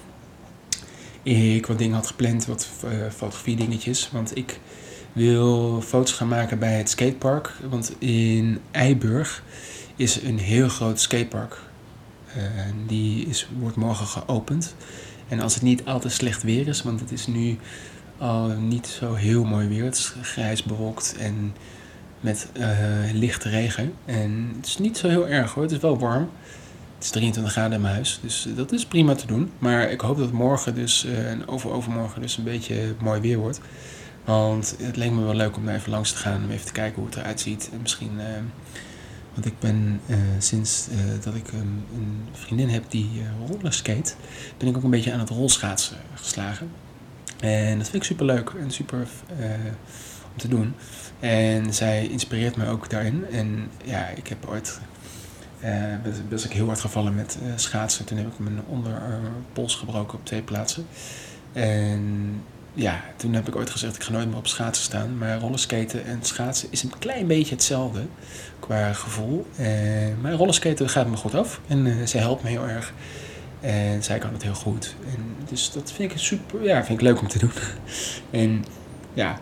[1.23, 4.11] ik wat dingen had gepland, wat uh, fotografie dingetjes.
[4.13, 4.61] Want ik
[5.13, 7.53] wil foto's gaan maken bij het skatepark.
[7.71, 9.43] Want in Eiburg
[9.97, 11.59] is een heel groot skatepark.
[12.37, 12.43] Uh,
[12.87, 14.75] die is, wordt morgen geopend.
[15.35, 17.59] En als het niet al te slecht weer is, want het is nu
[18.19, 19.85] al niet zo heel mooi weer.
[19.85, 21.55] Het is grijs bewolkt en
[22.21, 22.69] met uh,
[23.13, 23.93] lichte regen.
[24.05, 26.31] En het is niet zo heel erg hoor, het is wel warm.
[26.95, 29.51] Het is 23 graden in mijn huis, dus dat is prima te doen.
[29.59, 33.39] Maar ik hoop dat morgen dus, uh, en over overmorgen dus een beetje mooi weer
[33.39, 33.61] wordt.
[34.25, 36.73] Want het leek me wel leuk om daar even langs te gaan, om even te
[36.73, 37.71] kijken hoe het eruit ziet.
[37.73, 38.25] En misschien, uh,
[39.35, 40.89] want ik ben uh, sinds
[41.23, 44.15] dat ik um, een vriendin heb die rollerskate,
[44.59, 46.71] ben ik ook een beetje aan het rolschaatsen geslagen.
[47.41, 49.07] En dat vind ik super leuk en super
[50.33, 50.75] om te doen.
[51.21, 53.25] En zij inspireert me ook daarin.
[53.31, 54.81] En ja, ik heb ooit
[55.65, 58.05] uh, ik heel hard gevallen met uh, schaatsen.
[58.05, 60.87] Toen heb ik mijn onderpols gebroken op twee plaatsen.
[61.53, 62.43] En
[62.75, 65.19] ja, toen heb ik ooit gezegd, ik ga nooit meer op schaatsen staan.
[65.19, 68.03] Maar rollerskaten en schaatsen is een klein beetje hetzelfde
[68.59, 69.47] qua gevoel.
[69.61, 69.67] Uh,
[70.21, 71.61] maar rollerskaten gaat me goed af.
[71.67, 72.93] En zij helpt me heel erg.
[73.61, 74.95] En zij kan het heel goed.
[75.15, 77.53] En dus dat vind ik super, ja, vind ik leuk om te doen.
[78.41, 78.65] en
[79.15, 79.39] ja,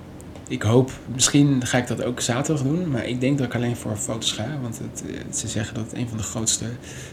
[0.49, 3.77] ik hoop, misschien ga ik dat ook zaterdag doen, maar ik denk dat ik alleen
[3.77, 4.59] voor foto's ga.
[4.62, 5.03] Want het,
[5.37, 6.64] ze zeggen dat het een van de grootste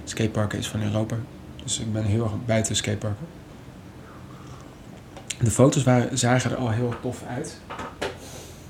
[0.04, 1.16] skateparken is van Europa.
[1.64, 3.39] Dus ik ben heel erg buiten skateparken.
[5.40, 7.58] De foto's waren, zagen er al heel tof uit.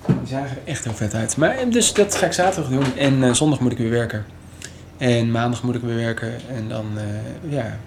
[0.05, 1.37] Die zagen er echt heel vet uit.
[1.37, 2.97] Maar, dus dat ga ik zaterdag doen.
[2.97, 4.25] En uh, zondag moet ik weer werken.
[4.97, 6.33] En maandag moet ik weer werken.
[6.47, 7.79] En dan, uh, ja,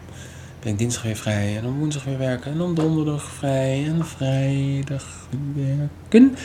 [0.60, 1.56] ben ik dinsdag weer vrij.
[1.56, 2.52] En dan woensdag weer werken.
[2.52, 3.84] En dan donderdag vrij.
[3.86, 6.36] En vrijdag werken.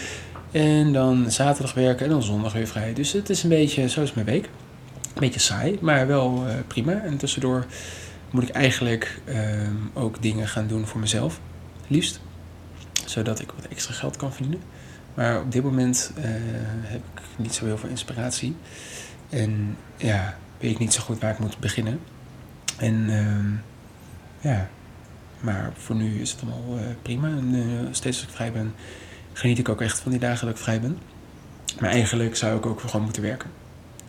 [0.52, 2.06] En dan zaterdag werken.
[2.06, 2.94] En dan zondag weer vrij.
[2.94, 4.46] Dus het is een beetje, zo is mijn week.
[5.14, 7.02] Een beetje saai, maar wel prima.
[7.02, 7.66] En tussendoor
[8.32, 9.38] moet ik eigenlijk uh,
[9.94, 11.40] ook dingen gaan doen voor mezelf.
[11.88, 12.20] Liefst.
[13.10, 14.62] Zodat ik wat extra geld kan verdienen.
[15.14, 16.24] Maar op dit moment uh,
[16.82, 18.56] heb ik niet zo heel veel inspiratie.
[19.30, 22.00] En ja, weet ik niet zo goed waar ik moet beginnen.
[22.78, 23.10] En
[24.40, 24.70] ja,
[25.40, 27.28] maar voor nu is het allemaal uh, prima.
[27.28, 28.74] En uh, steeds als ik vrij ben,
[29.34, 30.98] geniet ik ook echt van die dagen dat ik vrij ben.
[31.80, 33.50] Maar eigenlijk zou ik ook gewoon moeten werken.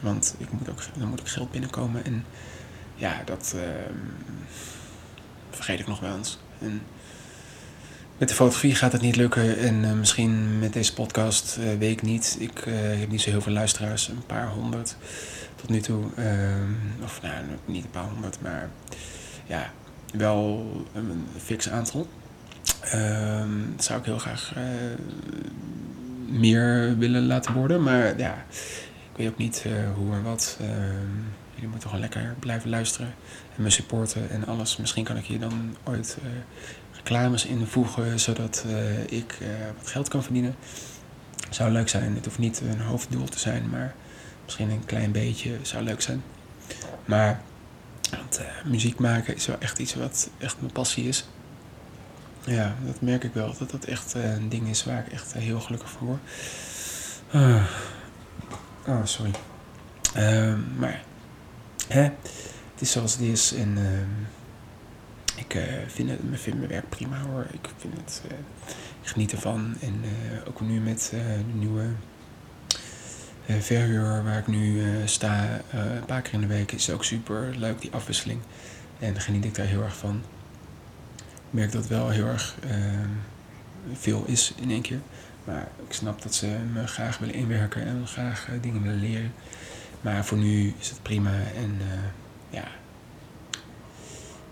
[0.01, 2.05] Want ik moet ook, dan moet ik geld binnenkomen.
[2.05, 2.25] En
[2.95, 3.63] ja, dat uh,
[5.51, 6.39] vergeet ik nog wel eens.
[6.59, 6.83] En
[8.19, 9.59] met de fotografie gaat het niet lukken.
[9.59, 12.37] En misschien met deze podcast weet ik niet.
[12.39, 12.65] Ik
[12.99, 14.09] heb niet zo heel veel luisteraars.
[14.09, 14.97] Een paar honderd
[15.57, 16.05] tot nu toe.
[16.17, 18.69] Ehm, of nou, niet een paar honderd, maar
[19.47, 19.71] ja,
[20.13, 22.09] wel een fix aantal.
[23.77, 24.53] Dat zou ik heel graag
[26.27, 27.83] meer willen laten worden.
[27.83, 28.45] Maar ja,
[29.13, 29.65] ik weet ook niet
[29.95, 30.59] hoe en wat.
[30.61, 30.71] Ehm,
[31.55, 33.15] jullie moeten gewoon lekker blijven luisteren
[33.57, 34.77] en me supporten en alles.
[34.77, 36.19] Misschien kan ik hier dan ooit
[37.09, 38.65] reclames invoegen, zodat
[39.09, 39.39] ik
[39.79, 40.55] wat geld kan verdienen.
[41.51, 42.15] Zou leuk zijn.
[42.15, 43.95] Het hoeft niet een hoofddoel te zijn, maar
[44.45, 46.23] misschien een klein beetje zou leuk zijn.
[47.05, 47.41] Maar
[48.11, 51.25] want, muziek maken is wel echt iets wat echt mijn passie is.
[52.45, 53.55] Ja, dat merk ik wel.
[53.59, 56.21] Dat dat echt een ding is waar ik echt heel gelukkig word.
[57.35, 57.65] Uh.
[58.87, 59.33] Oh, sorry.
[60.15, 61.03] Ehm, maar,
[61.89, 63.53] hè, het is zoals het is.
[63.53, 64.38] En ehm,
[65.39, 67.47] ik vind, het, vind mijn werk prima hoor.
[67.51, 68.23] Ik vind het,
[69.03, 69.75] ik geniet ervan.
[69.81, 69.95] En
[70.47, 71.87] ook nu met de nieuwe
[73.47, 77.57] verhuur waar ik nu sta, een paar keer in de week, is het ook super
[77.57, 78.41] leuk die afwisseling.
[78.99, 80.23] En geniet ik daar heel erg van
[81.51, 83.09] merk dat wel heel erg ehm,
[83.93, 85.01] veel is in één keer.
[85.45, 89.33] Maar ik snap dat ze me graag willen inwerken en graag dingen willen leren.
[90.01, 91.79] Maar voor nu is het prima en
[92.51, 92.65] ja,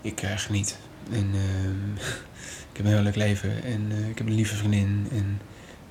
[0.07, 0.77] ik geniet.
[1.11, 1.93] En ehm,
[2.71, 5.07] ik heb een heel leuk leven en ik heb een lieve vriendin.
[5.11, 5.41] En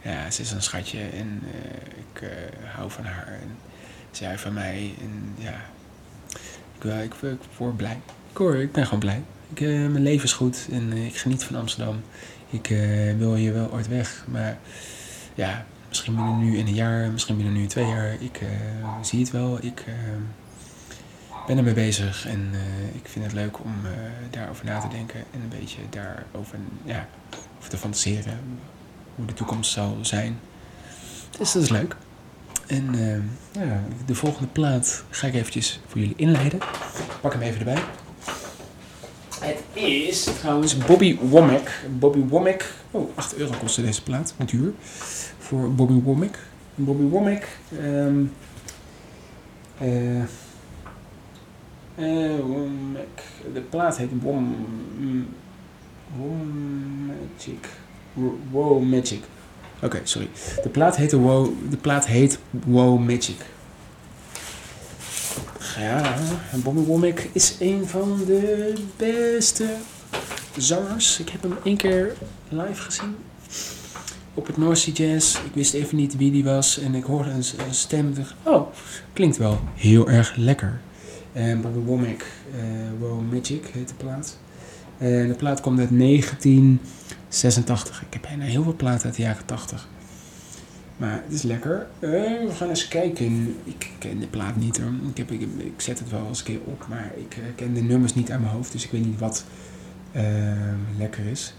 [0.03, 1.43] ja, ze is een schatje en
[1.97, 2.31] ik
[2.75, 3.57] hou van haar en
[4.11, 4.95] zij van mij.
[5.01, 5.61] En ja,
[6.79, 8.01] ik, ik, ik word blij.
[8.31, 9.23] Ik, hoor, ik ben gewoon blij.
[9.53, 12.03] Ik, mijn leven is goed en ik geniet van Amsterdam.
[12.51, 12.67] Ik
[13.19, 14.59] wil hier wel ooit weg, maar
[15.35, 18.17] ja, misschien binnen nu in een jaar, misschien binnen nu twee jaar.
[18.21, 18.41] Ik
[19.03, 19.59] zie het wel.
[19.65, 19.85] Ik
[21.47, 22.51] ben ermee bezig en
[22.95, 23.73] ik vind het leuk om
[24.31, 27.09] daarover na te denken en een beetje daarover ja,
[27.59, 28.39] over te fantaseren
[29.15, 30.39] hoe de toekomst zal zijn.
[31.39, 31.97] Dus dat is leuk.
[32.67, 32.95] En
[33.53, 36.59] ja, de volgende plaat ga ik eventjes voor jullie inleiden.
[37.21, 37.83] Pak hem even erbij.
[39.41, 41.71] Het is trouwens Bobby Womack.
[41.99, 42.73] Bobby Womack.
[42.91, 44.35] Oh, 8 euro kostte deze plaat.
[44.45, 44.73] Duur.
[45.39, 46.39] Voor Bobby Womack.
[46.75, 47.47] Bobby Womack.
[47.83, 48.33] Um,
[49.83, 50.23] uh, uh.
[51.97, 54.57] De plaat heet Wom...
[57.07, 57.69] Magic.
[58.51, 59.21] Wow Magic.
[59.83, 60.29] Oké, sorry.
[60.63, 61.53] De plaat heet Wow...
[61.71, 63.45] De plaat heet Wow Magic.
[65.79, 66.15] Ja,
[66.63, 69.67] Bobby Womack is een van de beste
[70.57, 71.21] zangers.
[71.21, 72.15] Ik heb hem één keer
[72.49, 73.17] live gezien
[74.35, 75.35] op het North Sea Jazz.
[75.35, 78.15] Ik wist even niet wie die was en ik hoorde een, stem.
[78.43, 78.67] Oh,
[79.13, 80.81] klinkt wel heel erg lekker.
[81.37, 82.25] En Bobby Womack,
[82.55, 82.63] uh,
[82.99, 84.39] Wow Magic heet de plaat.
[84.99, 88.03] En de plaat komt uit 1986.
[88.03, 89.89] Ik heb bijna heel veel platen uit de jaren 80.
[90.97, 91.87] Maar het is lekker.
[92.01, 93.57] Uh, we gaan eens kijken.
[93.65, 94.93] Ik ken de plaat niet hoor.
[95.09, 97.75] Ik, heb, ik, ik zet het wel eens een keer op, maar ik uh, ken
[97.75, 98.73] de nummers niet uit mijn hoofd.
[98.73, 99.45] Dus ik weet niet wat
[100.99, 101.55] lekker is.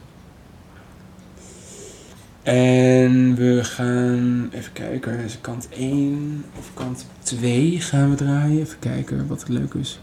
[2.47, 5.19] En we gaan even kijken.
[5.19, 8.59] Is kant 1 of kant 2 gaan we draaien.
[8.59, 9.99] Even kijken wat leuk is.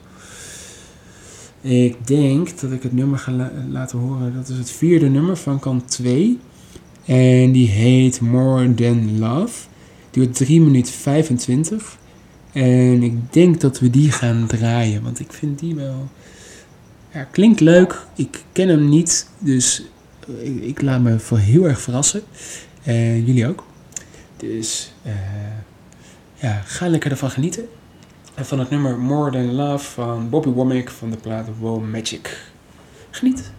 [1.60, 4.34] Ik denk dat ik het nummer ga la laten horen.
[4.34, 6.38] Dat is het vierde nummer van kant 2.
[7.04, 9.66] En die heet More Than Love.
[10.10, 11.98] Die duurt 3 minuten 25.
[12.52, 15.02] En ik denk dat we die gaan draaien.
[15.02, 16.08] Want ik vind die wel.
[17.12, 18.06] Ja, klinkt leuk.
[18.16, 19.28] Ik ken hem niet.
[19.38, 19.82] Dus
[20.26, 22.22] ik, ik laat me voor heel erg verrassen.
[22.82, 23.64] En jullie ook.
[24.36, 25.12] Dus uh,
[26.34, 27.68] ja, ga lekker ervan genieten.
[28.34, 32.52] En van het nummer More Than Love van Bobby Womack van de plaat Wow Magic.
[33.10, 33.52] Geniet!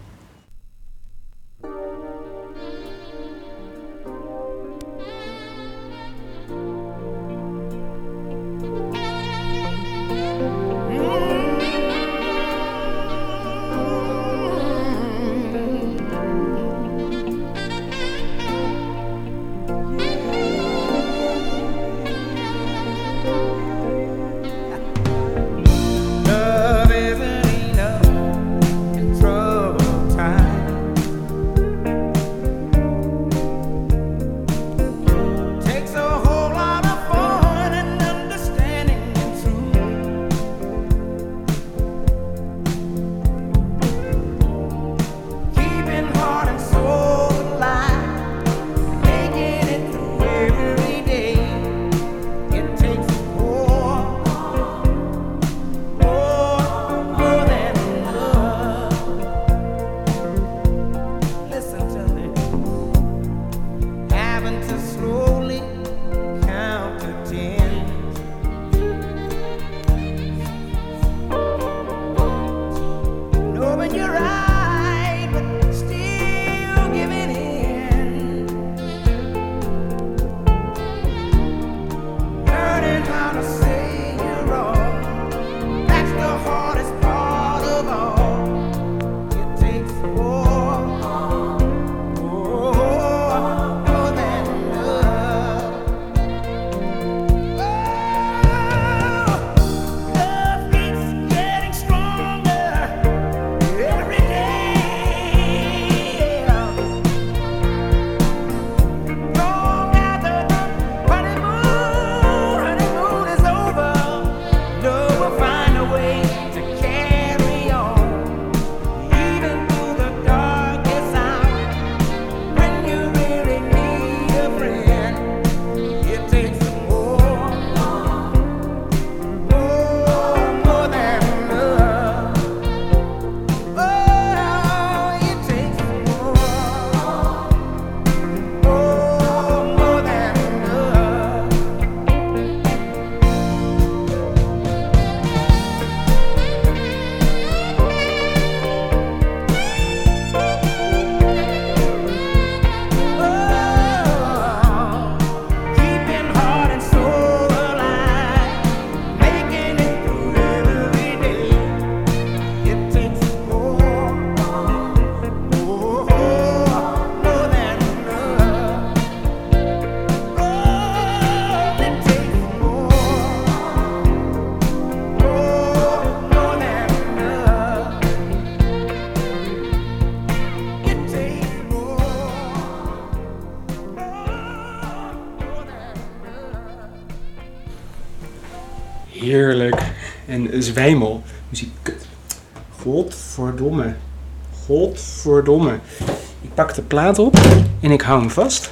[196.88, 197.38] Plaat op
[197.80, 198.72] en ik hou hem vast.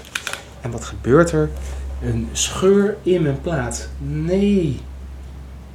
[0.62, 1.50] En wat gebeurt er?
[2.02, 3.90] Een scheur in mijn plaat.
[3.98, 4.80] Nee.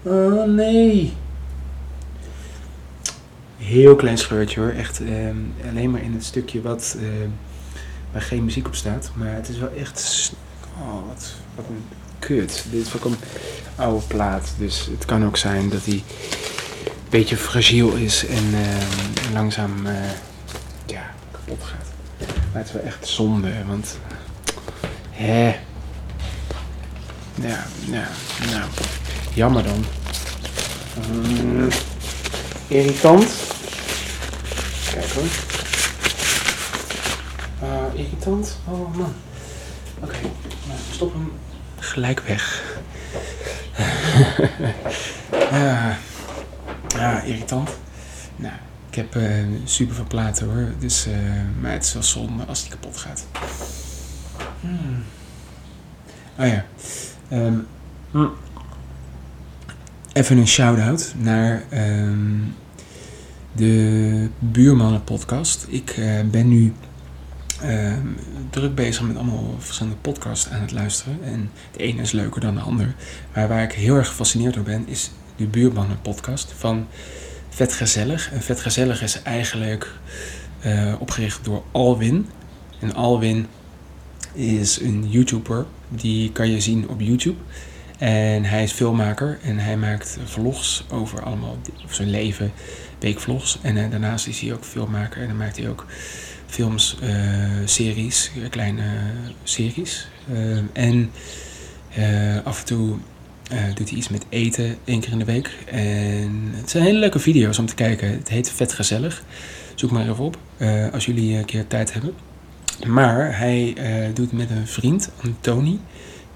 [0.03, 1.13] Oh nee.
[3.57, 4.71] Heel klein scheurtje hoor.
[4.71, 5.37] Echt ehm,
[5.69, 7.29] alleen maar in het stukje wat, ehm,
[8.13, 9.11] waar geen muziek op staat.
[9.15, 10.33] Maar het is wel echt...
[10.81, 11.85] Oh, wat, wat een
[12.19, 12.65] kut.
[12.71, 13.17] Dit is ook een
[13.77, 14.55] oude plaat.
[14.59, 16.03] Dus het kan ook zijn dat hij een
[17.11, 19.93] beetje fragiel is en ehm, langzaam uh,
[20.87, 21.78] ja, kapot gaat.
[22.53, 23.99] Maar het is wel echt zonde, want...
[25.11, 25.57] Hè...
[27.35, 28.09] Ja, ja,
[28.51, 28.71] nou,
[29.35, 29.85] jammer dan.
[31.11, 31.69] Mm,
[32.69, 33.33] irritant.
[34.91, 35.25] Kijk hoor.
[37.63, 38.59] Uh, irritant?
[38.65, 39.15] Oh man.
[40.01, 40.21] Oké, okay,
[40.67, 41.33] nou, stop hem
[41.79, 42.63] gelijk weg.
[45.51, 45.99] ja,
[46.99, 47.71] ja, irritant.
[48.37, 48.55] Nou,
[48.89, 50.73] ik heb uh, super veel platen hoor.
[50.79, 51.15] Dus, uh,
[51.61, 53.27] maar het is wel zonde als die kapot gaat.
[54.61, 55.03] Hmm.
[56.39, 56.65] Oh ja.
[57.33, 57.67] Um,
[60.13, 62.55] even een shout-out naar um,
[63.53, 65.67] de Buurmannen podcast.
[65.69, 66.73] Ik uh, ben nu
[67.65, 67.93] uh,
[68.51, 71.19] druk bezig met allemaal verschillende podcasts aan het luisteren.
[71.23, 72.95] En de ene is leuker dan de ander.
[73.35, 76.87] Maar waar ik heel erg gefascineerd door ben, is de Buurmannen podcast van
[77.59, 78.33] Vet Gezellig.
[78.33, 79.93] En Vet Gezellig is eigenlijk
[80.67, 82.29] uh, opgericht door Alwin.
[82.81, 83.47] En Alwin
[84.33, 85.67] is een YouTuber.
[85.89, 87.39] Die kan je zien op YouTube.
[87.99, 92.53] En hij is filmmaker en hij maakt vlogs over allemaal over zijn leven,
[92.99, 93.59] weekvlogs.
[93.63, 95.87] En uh, daarnaast is hij ook filmmaker en dan maakt hij ook
[96.47, 97.09] films, uh,
[97.65, 98.85] series, kleine
[99.43, 100.09] series.
[100.33, 101.11] Uh, en
[102.45, 102.97] af en toe
[103.75, 105.51] doet hij iets met eten, één keer in de week.
[105.67, 108.11] En het zijn hele leuke video's om te kijken.
[108.11, 109.23] Het heet Vet Gezellig.
[109.75, 110.39] Zoek maar even op
[110.93, 112.13] als jullie een keer tijd hebben.
[112.87, 113.77] Maar hij
[114.15, 115.81] doet met een vriend, Antoni.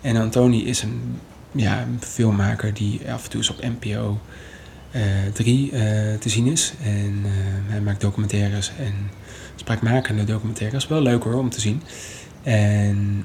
[0.01, 1.19] En Antoni is een,
[1.53, 4.21] ja, filmmaker die af en toe is op NPO
[5.33, 5.71] 3
[6.19, 6.73] te zien is.
[6.83, 7.23] En
[7.67, 8.95] hij maakt documentaires en
[9.57, 10.89] spraakmakende documentaires.
[10.89, 11.83] Wel leuk hoor om te zien.
[12.43, 13.25] En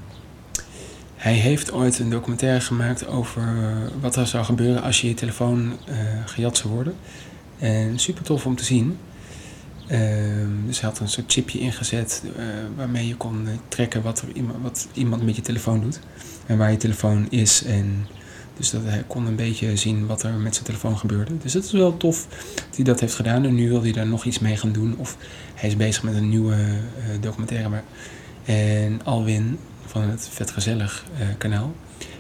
[1.18, 3.43] hij heeft ooit een documentaire gemaakt over
[4.01, 5.95] wat er zou gebeuren als je je telefoon uh,
[6.26, 6.95] gejat zou worden.
[7.59, 8.97] En super tof om te zien.
[9.91, 9.99] Uh,
[10.65, 12.43] dus hij had een soort chipje ingezet uh,
[12.76, 14.28] waarmee je kon trekken wat, er,
[14.61, 15.99] wat iemand met je telefoon doet.
[16.45, 18.07] En waar je telefoon is en
[18.57, 21.38] dus dat hij kon een beetje zien wat er met zijn telefoon gebeurde.
[21.38, 23.45] Dus het is wel tof dat hij dat heeft gedaan.
[23.45, 24.95] En nu wil hij daar nog iets mee gaan doen.
[24.97, 25.18] Of
[25.55, 26.55] hij is bezig met een nieuwe
[27.20, 27.70] documentaire.
[27.70, 27.84] Maar...
[28.45, 29.57] En Alwin
[29.88, 31.74] van het Vet Gezellig uh, kanaal,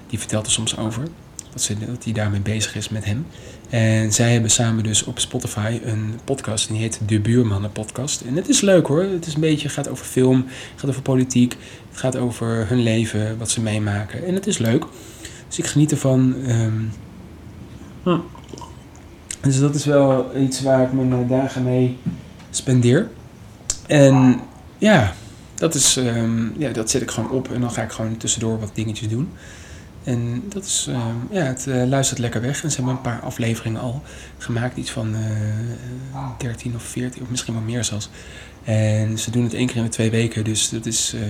[0.07, 1.03] die vertelt er soms over.
[1.51, 3.25] Dat, ze, dat hij daarmee bezig is met hem.
[3.69, 6.67] En zij hebben samen dus op Spotify een podcast.
[6.67, 8.21] Die heet De Buurmannen Podcast.
[8.21, 9.03] En het is leuk hoor.
[9.03, 10.45] Het is een beetje, gaat over film,
[10.75, 11.57] gaat over politiek.
[11.89, 14.25] Het gaat over hun leven, wat ze meemaken.
[14.25, 14.85] En het is leuk.
[15.47, 16.35] Dus ik geniet ervan.
[16.47, 16.91] Um,
[18.03, 18.17] hm.
[19.41, 21.97] Dus dat is wel iets waar ik mijn eh, dagen mee
[22.49, 23.09] spendeer.
[23.87, 24.39] En
[24.77, 25.13] ja,
[25.57, 28.59] dat, is, um, ja, dat zet ik gewoon op en dan ga ik gewoon tussendoor
[28.59, 29.29] wat dingetjes doen.
[30.03, 32.63] En dat is, um, ja, het uh, luistert lekker weg.
[32.63, 34.03] En ze hebben een paar afleveringen al
[34.37, 38.09] gemaakt, iets van uh, 13 of 14 of misschien wel meer zelfs.
[38.63, 41.21] En ze doen het één keer in de twee weken, dus dat is, uh,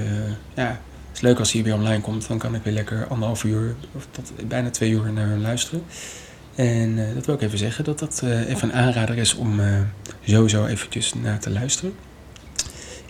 [0.53, 0.79] ja,
[1.13, 2.27] is leuk als hij weer online komt.
[2.27, 5.83] Dan kan ik weer lekker anderhalf uur of tot bijna twee uur naar luisteren.
[6.55, 9.59] En dat wil ik even zeggen, dat dat even een aanrader is om
[10.21, 11.93] sowieso eventjes naar te luisteren.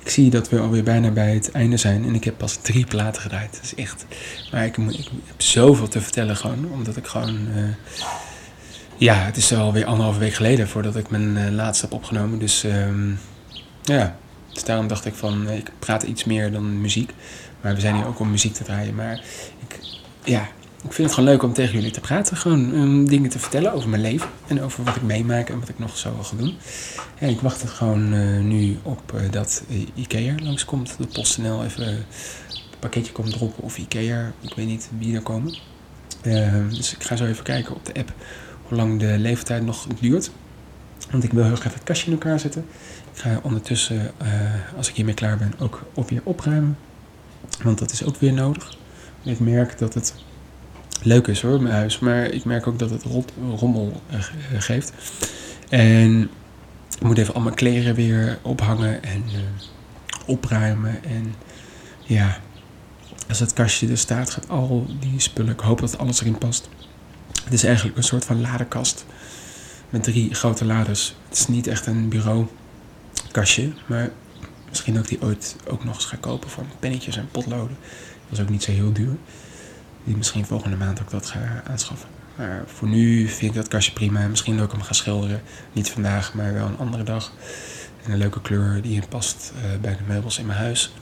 [0.08, 2.86] Ik zie dat we alweer bijna bij het einde zijn en ik heb pas drie
[2.86, 3.54] platen gedraaid.
[3.54, 4.06] Dat is echt...
[4.52, 7.48] Maar ik, ik heb zoveel te vertellen gewoon, omdat ik gewoon...
[8.98, 12.40] ja, het is alweer anderhalve week geleden voordat ik mijn laatste heb opgenomen.
[12.40, 13.20] Dus um,
[13.84, 14.18] ja,
[14.54, 17.14] dus daarom dacht ik van, ik praat iets meer dan muziek.
[17.62, 18.96] Maar we zijn hier ook om muziek te draaien.
[18.96, 19.22] Maar
[19.68, 19.80] ik,
[20.24, 20.48] ja,
[20.84, 22.38] ik vind het gewoon leuk om tegen jullie te praten.
[22.38, 24.30] Gewoon um, dingen te vertellen over mijn leven.
[24.48, 26.56] En over wat ik meemaak en wat ik nog zo wil gaan doen.
[27.18, 30.96] En ik wacht er gewoon uh, nu op uh, dat uh, Ikea langskomt.
[30.98, 32.04] De PostNL even een
[32.80, 33.64] pakketje komt droppen.
[33.64, 35.58] Of Ikea, ik weet niet wie er komen.
[36.22, 38.14] Ehm, dus ik ga zo even kijken op de app
[38.64, 40.32] hoe lang de leeftijd nog duurt.
[41.12, 42.66] Want ik wil heel graag het kastje in elkaar zetten.
[43.14, 44.12] Ik ga ondertussen,
[44.78, 46.78] als ik hiermee klaar ben, ook op weer opruimen.
[47.64, 48.78] Want dat is ook weer nodig.
[49.24, 50.14] Ik merk dat het
[51.02, 52.00] leuk is hoor, mijn huis.
[52.00, 53.04] Maar ik merk ook dat het
[53.56, 54.20] rommel uh,
[54.58, 54.94] geeft.
[55.70, 56.30] En
[56.96, 59.40] ik moet even al mijn kleren weer ophangen en uh,
[60.26, 61.04] opruimen.
[61.04, 61.34] En
[62.04, 62.40] ja,
[63.28, 65.54] als het kastje er staat, gaat al die spullen.
[65.54, 66.70] Ik hoop dat alles erin past.
[67.44, 69.06] Het is eigenlijk een soort van ladekast
[69.90, 71.16] met drie grote laders.
[71.30, 74.10] Het is niet echt een bureaukastje, maar
[74.70, 77.78] misschien dat ik die ooit ook nog eens ga kopen voor pennetjes en potloden.
[78.30, 79.16] Dat is ook niet zo heel duur.
[80.08, 82.10] Die misschien volgende maand ook dat ga aanschaffen.
[82.36, 84.28] Maar voor nu vind ik dat kastje prima.
[84.28, 85.42] Misschien dat ik hem ga schilderen.
[85.74, 87.34] Niet vandaag, maar wel een andere dag.
[88.04, 90.94] En een leuke kleur die past uh, bij de meubels in mijn huis.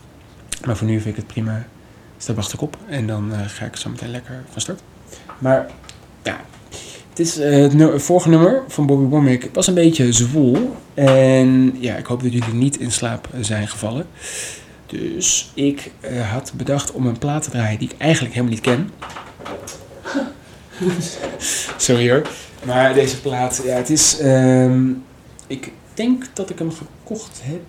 [0.65, 1.65] Maar voor nu vind ik het prima.
[2.15, 2.77] Dus daar wacht ik op.
[2.87, 4.81] En dan uh, ga ik zo meteen lekker van start.
[5.37, 5.69] Maar
[6.23, 6.39] ja,
[7.09, 10.75] het is het, het, vorige nummer van Bobby Womack was een beetje zwoel.
[10.93, 14.05] En ja, ik hoop dat jullie niet in slaap zijn gevallen.
[14.85, 18.63] Dus ik uh, had bedacht om een plaat te draaien die ik eigenlijk helemaal niet
[18.63, 18.89] ken.
[21.77, 22.27] Sorry hoor.
[22.65, 24.19] Maar deze plaat, ja, het is.
[24.21, 25.03] Um,
[25.47, 27.61] ik denk dat ik hem gekocht heb.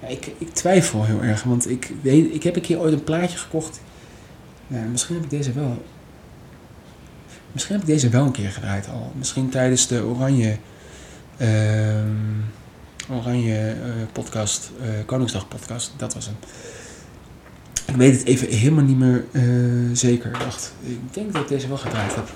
[0.00, 3.04] Ja, ik, ik twijfel heel erg, want ik, weet, ik heb een keer ooit een
[3.04, 3.80] plaatje gekocht.
[4.66, 5.84] Ja, misschien heb ik deze wel.
[7.52, 9.12] Misschien heb ik deze wel een keer gedraaid al.
[9.14, 10.56] Misschien tijdens de Oranje.
[11.38, 11.48] Uh,
[13.10, 16.36] oranje uh, podcast, uh, Koningsdag podcast, dat was hem.
[17.86, 20.30] Ik weet het even helemaal niet meer uh, zeker.
[20.30, 22.28] Wacht, ik denk dat ik deze wel gedraaid heb.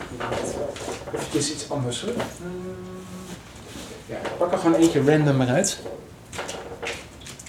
[1.34, 2.12] Even iets anders hoor.
[4.06, 5.78] ja, ik pak er gewoon eentje random maar uit.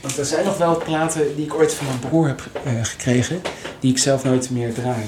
[0.01, 2.49] Want er zijn nog wel platen die ik ooit van mijn broer heb
[2.81, 3.41] gekregen,
[3.79, 5.05] die ik zelf nooit meer draai.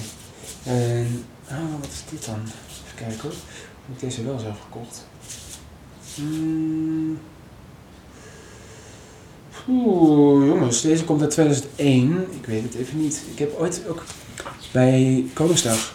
[0.63, 2.39] En, oh, wat is dit dan?
[2.43, 3.31] Even kijken hoor.
[3.85, 5.05] Heb ik deze wel zelf gekocht?
[6.15, 7.19] Hmm.
[9.69, 12.25] Oeh, jongens, deze komt uit 2001.
[12.39, 13.23] Ik weet het even niet.
[13.31, 14.03] Ik heb ooit ook
[14.71, 15.93] bij Koningsdag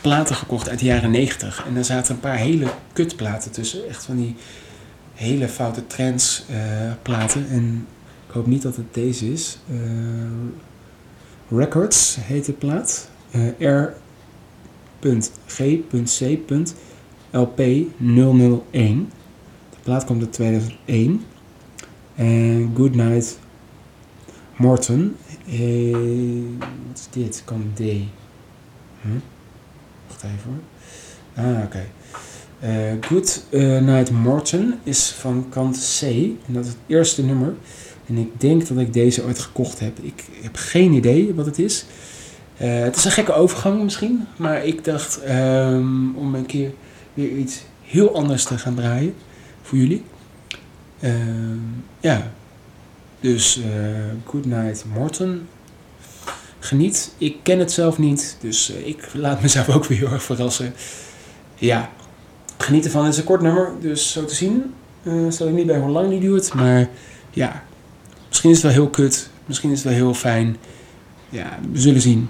[0.00, 1.64] platen gekocht uit de jaren 90.
[1.66, 3.88] En daar zaten een paar hele kutplaten tussen.
[3.88, 4.36] Echt van die
[5.14, 6.56] hele foute trends uh,
[7.02, 7.48] platen.
[7.48, 7.86] En
[8.26, 9.58] ik hoop niet dat het deze is.
[9.70, 9.78] Uh,
[11.48, 13.10] Records heet de plaat.
[13.30, 15.10] Uh, R.G.C.LP001.
[19.70, 21.24] De plaat komt uit 2001.
[22.16, 23.38] En Goodnight
[24.56, 25.16] Morton.
[25.48, 25.92] Eh,
[26.88, 27.42] wat is dit?
[27.44, 27.80] Kan D.
[29.00, 29.08] Hm?
[30.06, 31.44] Wacht even hoor.
[31.44, 31.64] Ah, oké.
[31.64, 31.86] Okay.
[32.62, 33.46] Uh, Good
[33.80, 36.02] Night Morton is van kant C.
[36.02, 37.54] En dat is het eerste nummer.
[38.06, 39.98] En ik denk dat ik deze ooit gekocht heb.
[39.98, 41.86] Ik heb geen idee wat het is.
[42.54, 44.26] Het is een gekke overgang misschien.
[44.36, 46.72] Maar ik dacht um, om een keer
[47.14, 49.14] weer iets heel anders te gaan draaien.
[49.62, 50.02] Voor jullie.
[51.00, 51.12] Uh,
[52.00, 52.32] ja,
[53.20, 53.64] dus uh,
[54.24, 55.48] Good Night Morton.
[56.58, 57.12] Geniet.
[57.18, 60.74] Ik ken het zelf niet, dus uh, ik laat mezelf ook weer heel erg verrassen.
[61.54, 61.90] Ja,
[62.58, 63.04] geniet ervan.
[63.04, 64.74] Het is een kort nummer, dus zo te zien.
[65.28, 66.88] Stel ik niet bij hoe lang die duurt, maar
[67.30, 67.64] ja,
[68.28, 69.30] misschien is het wel heel kut.
[69.46, 70.56] Misschien is het wel heel fijn.
[71.28, 72.28] Ja, we zullen zien.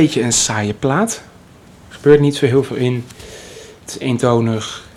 [0.00, 1.22] Beetje een saaie plaat.
[1.88, 3.04] Er gebeurt niet zo heel veel in.
[3.80, 4.88] Het is eentonig.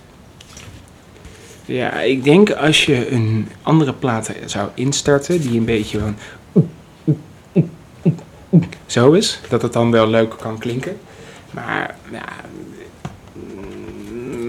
[1.66, 6.16] Ja, ik denk als je een andere plaat zou instarten, die een beetje van
[8.86, 10.98] zo is, dat het dan wel leuk kan klinken.
[11.52, 12.26] Maar ja,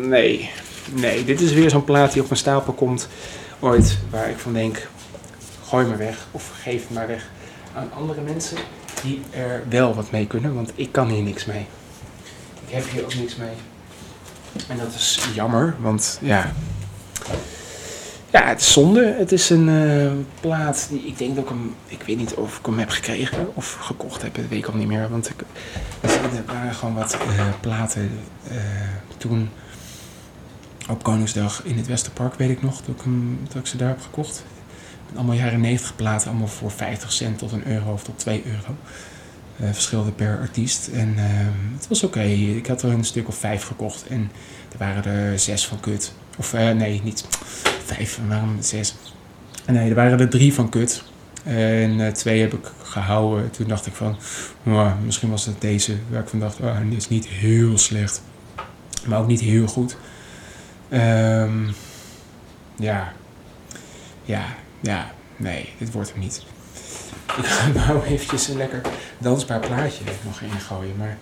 [0.08, 0.50] nee,
[0.94, 3.08] nee, dit is weer zo'n plaat die op mijn stapel komt
[3.58, 4.88] ooit, waar ik van denk,
[5.64, 7.30] gooi me weg of geef het maar weg
[7.74, 8.56] aan andere mensen
[9.02, 11.66] die er wel wat mee kunnen, want ik kan hier niks mee.
[12.66, 13.54] Ik heb hier ook niks mee.
[14.68, 16.52] En dat is jammer, want ja.
[18.30, 19.14] Ja, het is zonde.
[19.18, 21.74] Het is een uh, plaat die ik denk dat ik hem.
[21.86, 24.74] Ik weet niet of ik hem heb gekregen of gekocht heb, dat weet ik al
[24.74, 25.08] niet meer.
[25.10, 25.40] Want ik,
[26.00, 28.10] er waren gewoon wat uh, platen
[28.50, 28.56] uh,
[29.16, 29.50] toen
[30.88, 33.88] op Koningsdag in het Westerpark, weet ik nog, dat ik, hem, dat ik ze daar
[33.88, 34.44] heb gekocht.
[35.14, 38.76] Allemaal jaren 90 platen, allemaal voor 50 cent tot een euro of tot 2 euro.
[39.60, 40.88] Uh, verschilde per artiest.
[40.88, 41.22] En uh,
[41.76, 42.22] het was oké.
[42.22, 44.06] Ik had er een stuk of vijf gekocht.
[44.06, 44.30] En
[44.72, 46.12] er waren er zes van kut.
[46.38, 47.24] Of uh, nee, niet
[47.84, 48.94] vijf, waarom zes?
[49.66, 51.02] Nee, er waren er drie van kut.
[51.44, 53.50] En twee heb ik gehouden.
[53.50, 54.16] Toen dacht ik van,
[55.04, 58.22] misschien was het deze waar ik van dacht, oh, dit is niet heel slecht.
[59.06, 59.96] Maar ook niet heel goed.
[60.92, 61.74] Um,
[62.76, 63.12] ja.
[64.24, 64.44] Ja,
[64.80, 66.42] ja, nee, dit wordt hem niet.
[67.36, 68.80] Ik ga nou eventjes een lekker
[69.18, 71.16] dansbaar plaatje nog ingooien, maar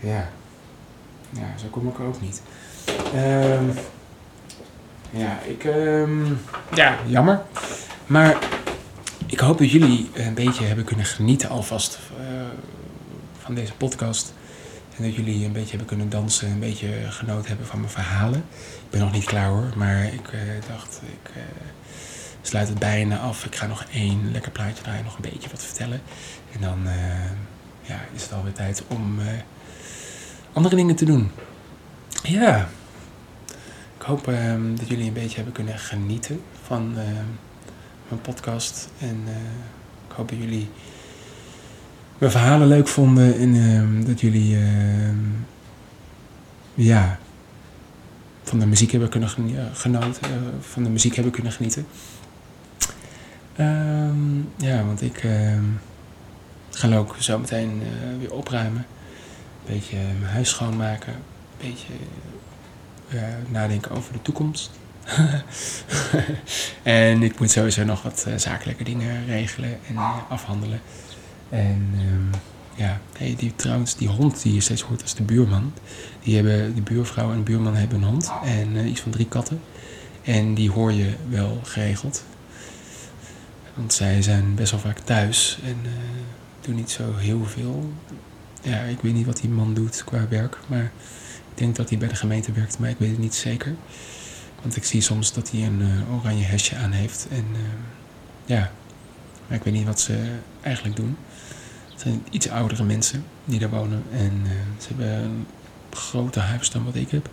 [0.00, 0.28] ja,
[1.30, 2.42] ja zo kom ik ook niet.
[3.14, 3.72] Um,
[5.10, 6.40] ja, ik, um,
[6.74, 7.42] ja, jammer.
[8.06, 8.38] Maar
[9.26, 12.26] ik hoop dat jullie een beetje hebben kunnen genieten alvast uh,
[13.38, 14.32] van deze podcast.
[14.96, 18.44] En dat jullie een beetje hebben kunnen dansen, een beetje genoten hebben van mijn verhalen.
[18.58, 21.42] Ik ben nog niet klaar hoor, maar ik uh, dacht, ik uh,
[22.46, 23.44] sluit het bijna af.
[23.44, 26.00] Ik ga nog één lekker plaatje draaien, nog een beetje wat vertellen.
[26.52, 26.92] En dan uh,
[27.82, 29.18] ja, is het alweer tijd om
[30.52, 31.30] andere dingen te doen.
[32.22, 32.68] Ja,
[33.96, 36.94] ik hoop ehm, dat jullie een beetje hebben kunnen genieten van
[38.08, 38.88] mijn podcast.
[38.98, 39.24] En
[40.08, 40.68] ik hoop dat jullie
[42.18, 44.58] mijn verhalen leuk vonden en uh, dat jullie
[46.74, 47.18] ja,
[48.42, 49.28] van de muziek hebben kunnen
[49.72, 50.22] genoten,
[50.60, 51.86] van de muziek hebben kunnen genieten.
[53.60, 55.64] Um, ja, want ik ehm,
[56.70, 58.86] ga ook zo meteen eh, weer opruimen.
[59.66, 61.12] Een beetje mijn huis schoonmaken.
[61.12, 61.92] Een beetje
[63.50, 64.70] nadenken over de toekomst.
[66.82, 69.96] en ik moet sowieso nog wat eh, zakelijke dingen regelen en
[70.28, 70.80] afhandelen.
[71.48, 72.30] En um,
[72.74, 75.72] ja, hey, die, trouwens, die hond die je steeds hoort als de buurman.
[76.22, 78.32] Die hebben, de buurvrouw en de buurman hebben een hond.
[78.44, 79.60] En iets van drie katten.
[80.22, 82.24] En die hoor je wel geregeld.
[83.74, 85.58] Want zij zijn best wel vaak thuis.
[85.64, 85.90] En uh,
[86.60, 87.92] doen niet zo heel veel.
[88.62, 90.58] Ja, ik weet niet wat die man doet qua werk.
[90.66, 90.92] Maar
[91.50, 92.78] ik denk dat hij bij de gemeente werkt.
[92.78, 93.74] Maar ik weet het niet zeker.
[94.62, 97.26] Want ik zie soms dat hij een uh, oranje hesje aan heeft.
[97.30, 97.44] En
[98.44, 98.70] ja,
[99.46, 100.18] maar ik weet niet wat ze
[100.60, 101.16] eigenlijk doen.
[101.90, 104.02] Het zijn iets oudere mensen die daar wonen.
[104.12, 104.42] En
[104.78, 105.46] ze hebben een
[105.90, 107.28] groter huis dan wat ik heb.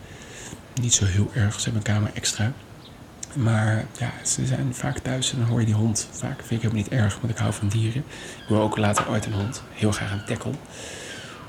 [0.81, 2.53] Niet zo heel erg, ze hebben een kamer extra.
[3.35, 6.07] Maar ja, ze zijn vaak thuis en dan hoor je die hond.
[6.11, 8.03] Vaak vind ik helemaal niet erg, want ik hou van dieren.
[8.41, 9.63] Ik wil ook later ooit een hond.
[9.73, 10.55] Heel graag een tekkel.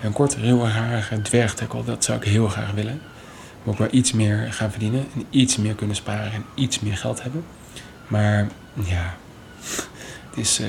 [0.03, 3.01] Een kort, dwerg dwergtekkel, dat zou ik heel graag willen.
[3.63, 5.07] Maar ook wel iets meer gaan verdienen.
[5.15, 7.45] En iets meer kunnen sparen en iets meer geld hebben.
[8.07, 9.17] Maar ja,
[10.31, 10.67] het is uh,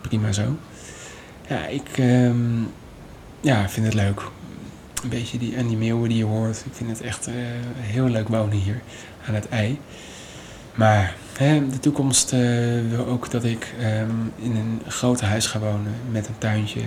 [0.00, 0.56] prima zo.
[1.48, 2.72] Ja, ik um,
[3.40, 4.22] ja, vind het leuk.
[5.02, 6.62] Een beetje die, en die meeuwen die je hoort.
[6.66, 7.34] Ik vind het echt uh,
[7.76, 8.80] heel leuk wonen hier
[9.26, 9.80] aan het ei.
[10.74, 11.14] Maar
[11.70, 12.40] de toekomst uh,
[12.90, 16.80] wil ook dat ik um, in een groot huis ga wonen met een tuintje.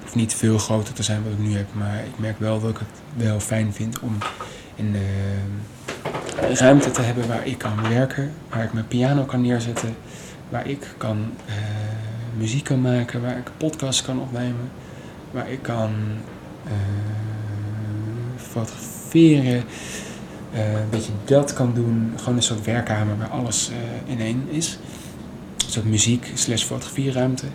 [0.00, 2.70] Hoeft niet veel groter te zijn wat ik nu heb, maar ik merk wel dat
[2.70, 4.18] ik het wel fijn vind om
[4.74, 9.96] in de ruimte te hebben waar ik kan werken, waar ik mijn piano kan neerzetten,
[10.48, 11.18] waar ik kan
[11.48, 11.54] uh,
[12.36, 14.70] muziek kan maken, waar ik podcasts kan opnemen,
[15.30, 15.90] waar ik kan
[16.66, 16.72] uh,
[18.36, 19.64] fotograferen,
[20.54, 22.12] uh, een beetje dat kan doen.
[22.16, 23.70] Gewoon een soort werkkamer waar alles
[24.06, 24.78] in één is.
[25.64, 27.46] Een soort muziek slash fotografieruimte,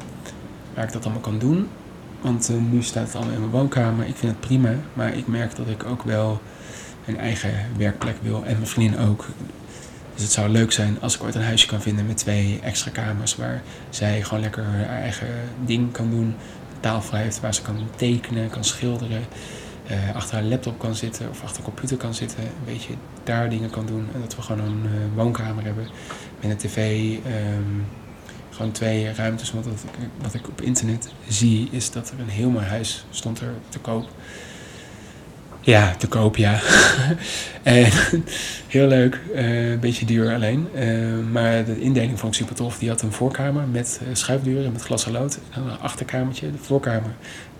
[0.73, 1.67] waar ik dat allemaal kan doen.
[2.21, 4.07] Want nu staat het allemaal in mijn woonkamer.
[4.07, 6.41] Ik vind het prima, maar ik merk dat ik ook wel
[7.05, 9.25] een eigen werkplek wil en mijn vriendin ook.
[10.13, 12.91] Dus het zou leuk zijn als ik ooit een huisje kan vinden met twee extra
[12.91, 15.27] kamers waar zij gewoon lekker haar eigen
[15.65, 16.35] ding kan doen.
[16.79, 19.21] Taalvrij heeft waar ze kan tekenen, kan schilderen.
[19.87, 22.39] Eh, achter een laptop kan zitten of achter een computer kan zitten.
[22.39, 24.07] Een beetje daar dingen kan doen.
[24.13, 25.87] En dat we gewoon een eh, woonkamer hebben
[26.41, 26.77] met een tv.
[27.25, 27.81] ehm,
[28.49, 29.51] gewoon twee ruimtes.
[29.51, 33.05] Want wat ik, wat ik op internet zie is dat er een heel mooi huis
[33.09, 34.09] stond er te koop.
[35.61, 36.59] Ja, te koop, ja.
[37.63, 37.91] en
[38.67, 39.19] heel leuk.
[39.33, 40.67] eh, een beetje duur alleen.
[41.31, 42.77] Maar de indeling vond ik super tof.
[42.77, 45.39] Die had een voorkamer met schuifdeuren, met glas en lood.
[45.51, 46.51] En een achterkamertje.
[46.51, 47.11] De voorkamer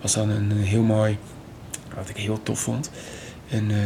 [0.02, 1.18] was dan een, heel mooi,
[1.96, 2.92] wat ik heel tof vond.
[3.50, 3.78] Een eh,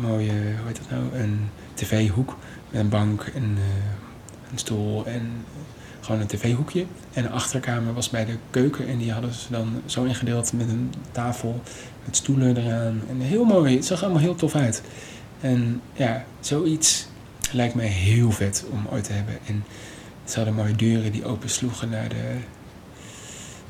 [0.00, 1.22] mooie, hoe heet dat nou?
[1.22, 2.36] Een tv-hoek
[2.70, 5.44] met een bank en eh, een stoel en
[6.00, 6.84] gewoon een tv-hoekje.
[7.12, 10.68] En de achterkamer was bij de keuken en die hadden ze dan zo ingedeeld met
[10.68, 11.60] een tafel
[12.04, 13.02] met stoelen eraan.
[13.08, 14.82] En heel mooi, het zag allemaal heel tof uit.
[15.40, 17.08] En ja, zoiets
[17.52, 19.38] lijkt mij heel vet om ooit te hebben.
[19.46, 19.64] En
[20.24, 22.36] ze hadden mooie deuren die open sloegen naar de,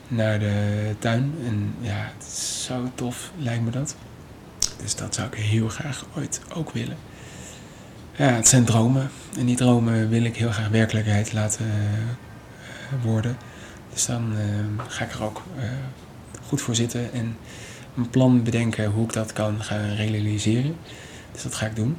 [0.09, 1.35] naar de tuin.
[1.47, 3.97] En ja, het is zo tof, lijkt me dat.
[4.83, 6.97] Dus dat zou ik heel graag ooit ook willen.
[8.17, 9.11] Ja, het zijn dromen.
[9.39, 13.37] En die dromen wil ik heel graag werkelijkheid laten eh, worden.
[13.93, 15.65] Dus dan eh, ga ik er ook eh,
[16.47, 17.37] goed voor zitten en
[17.97, 20.77] een plan bedenken hoe ik dat kan gaan realiseren.
[21.33, 21.97] Dus dat ga ik doen.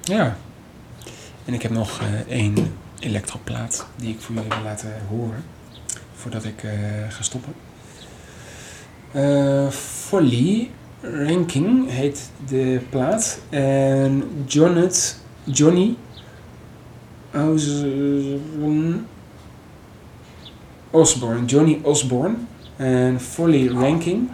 [0.00, 0.36] Ja.
[1.44, 5.44] En ik heb nog eh, één elektroplaat die ik voor jullie wil laten horen.
[6.18, 6.70] Voordat ik eh,
[7.08, 7.52] ga stoppen.
[9.12, 13.40] Eh Folly Ranking heet de plaat.
[13.48, 14.24] En
[15.44, 15.96] Johnny
[20.90, 22.34] Osborne, Johnny Osborne.
[22.76, 24.30] En Folly Ranking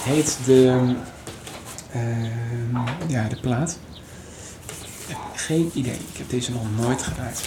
[0.00, 0.94] heet de,
[1.92, 2.76] ehm,
[3.06, 3.78] ja, de plaat.
[5.34, 5.92] Geen idee.
[5.92, 7.42] Ik heb deze nog nooit gedraaid.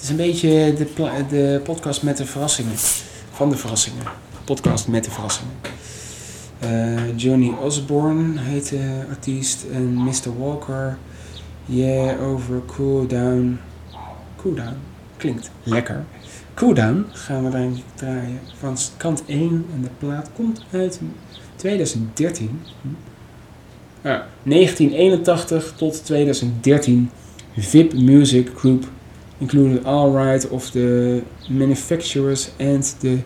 [0.00, 2.72] Het is een beetje de, de podcast met de verrassingen.
[3.30, 4.04] Van de verrassingen.
[4.44, 5.52] Podcast met de verrassingen.
[6.58, 9.64] Eh, Johnny Osborne heet de artiest.
[9.72, 10.38] En Mr.
[10.38, 10.98] Walker.
[11.64, 13.58] Yeah, over Cool Down.
[14.36, 14.76] Cool Down.
[15.16, 16.04] Klinkt lekker.
[16.54, 18.40] Cool Down gaan we dan draaien.
[18.58, 19.66] Van kant 1.
[19.74, 21.00] En de plaat komt uit
[21.56, 22.60] 2013.
[22.82, 22.88] Hm.
[24.08, 27.10] Ja, 1981 tot 2013.
[27.56, 28.84] VIP Music Group.
[29.40, 33.18] Including all right of the manufacturers and the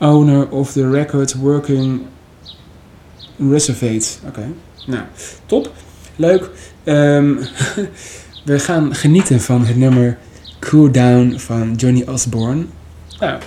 [0.00, 2.06] owner of the record working
[3.36, 4.18] reservate.
[4.26, 4.52] Oké,
[4.86, 5.02] nou,
[5.46, 5.72] top.
[6.16, 6.50] Leuk.
[6.84, 7.36] Ehm,
[8.44, 10.18] we gaan genieten van het nummer
[10.60, 12.64] Cool Down van Johnny Osborne.
[13.20, 13.40] Nou,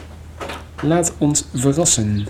[0.82, 2.28] laat ons verrassen.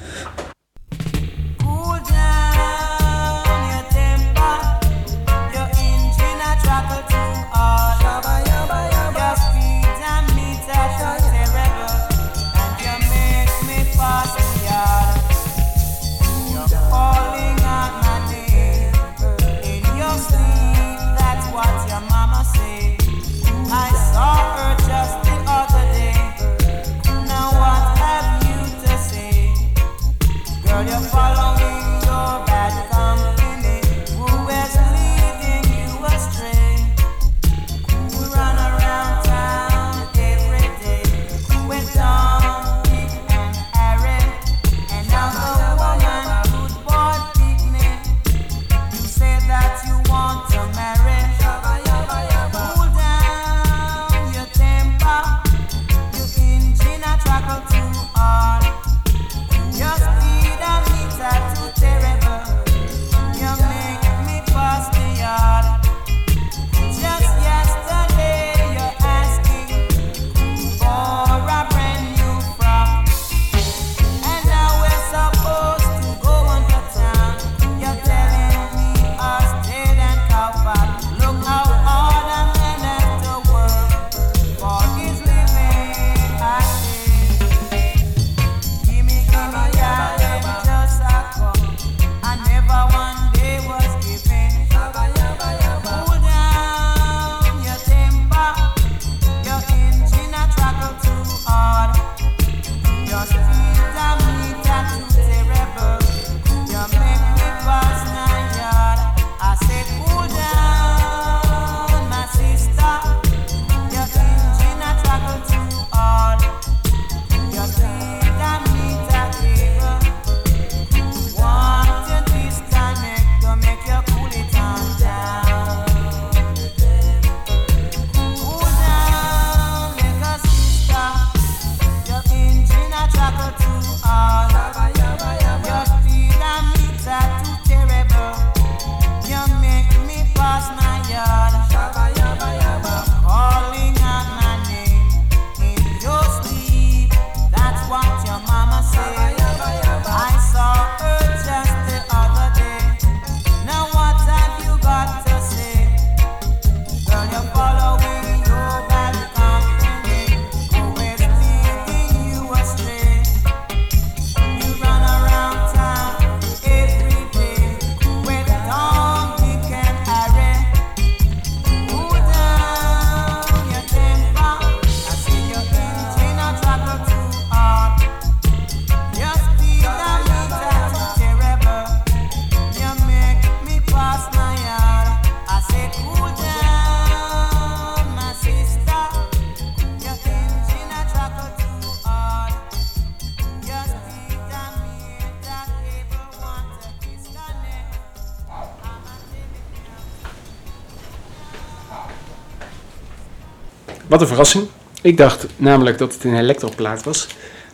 [204.28, 204.68] Verrassing.
[205.02, 207.28] Ik dacht namelijk dat het een elektroplaat was.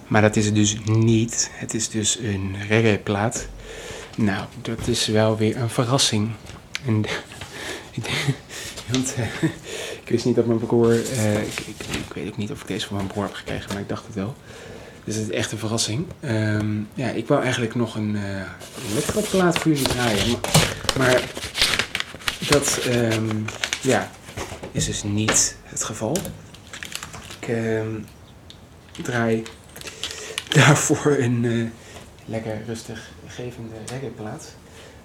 [0.08, 1.50] Maar dat is het dus niet.
[1.54, 3.48] Het is dus een reggae-plaat.
[4.16, 6.30] Nou, dat is wel weer een verrassing.
[6.86, 7.06] En,
[8.92, 9.24] eh,
[10.04, 10.92] ik wist niet dat mijn broer...
[10.92, 11.60] eh, ik,
[11.92, 14.06] ik, weet ook niet of ik deze van mijn broer heb gekregen, maar ik dacht
[14.06, 14.36] het wel.
[15.04, 16.06] Dus het is echt een verrassing.
[16.20, 20.40] Ehm, ja, ik wou eigenlijk nog een eh elektroplaat voor jullie draaien.
[20.98, 21.22] Maar, maar
[22.50, 23.36] dat ehm,
[23.82, 24.12] ja,
[24.72, 26.18] is dus niet het geval.
[27.40, 28.00] Ik ehm,
[29.02, 29.44] draai
[30.56, 31.66] daarvoor een eh,
[32.26, 34.56] lekker rustig gevende reggaeplaat.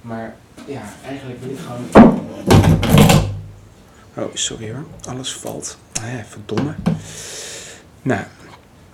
[0.01, 0.37] Maar
[0.67, 2.11] ja, eigenlijk wil ik gewoon...
[4.15, 4.85] Oh, sorry hoor.
[5.09, 5.79] Alles valt.
[5.93, 6.75] Ja, verdomme.
[8.03, 8.25] Nou,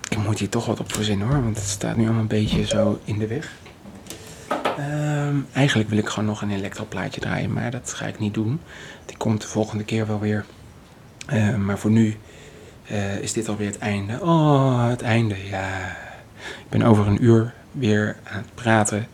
[0.09, 2.65] ik moet hier toch wat op verzinnen hoor, want het staat nu allemaal een beetje
[2.65, 3.51] zo in de weg.
[4.77, 8.61] Ehm, eigenlijk wil ik gewoon nog een elektroplaatje draaien, maar dat ga ik niet doen.
[9.05, 10.45] Die komt de volgende keer wel weer.
[11.29, 12.17] Eh, maar voor nu
[12.87, 14.19] eh, is dit alweer het einde.
[14.21, 15.97] Oh, het einde, ja.
[16.39, 19.07] Ik ben over een uur weer aan het praten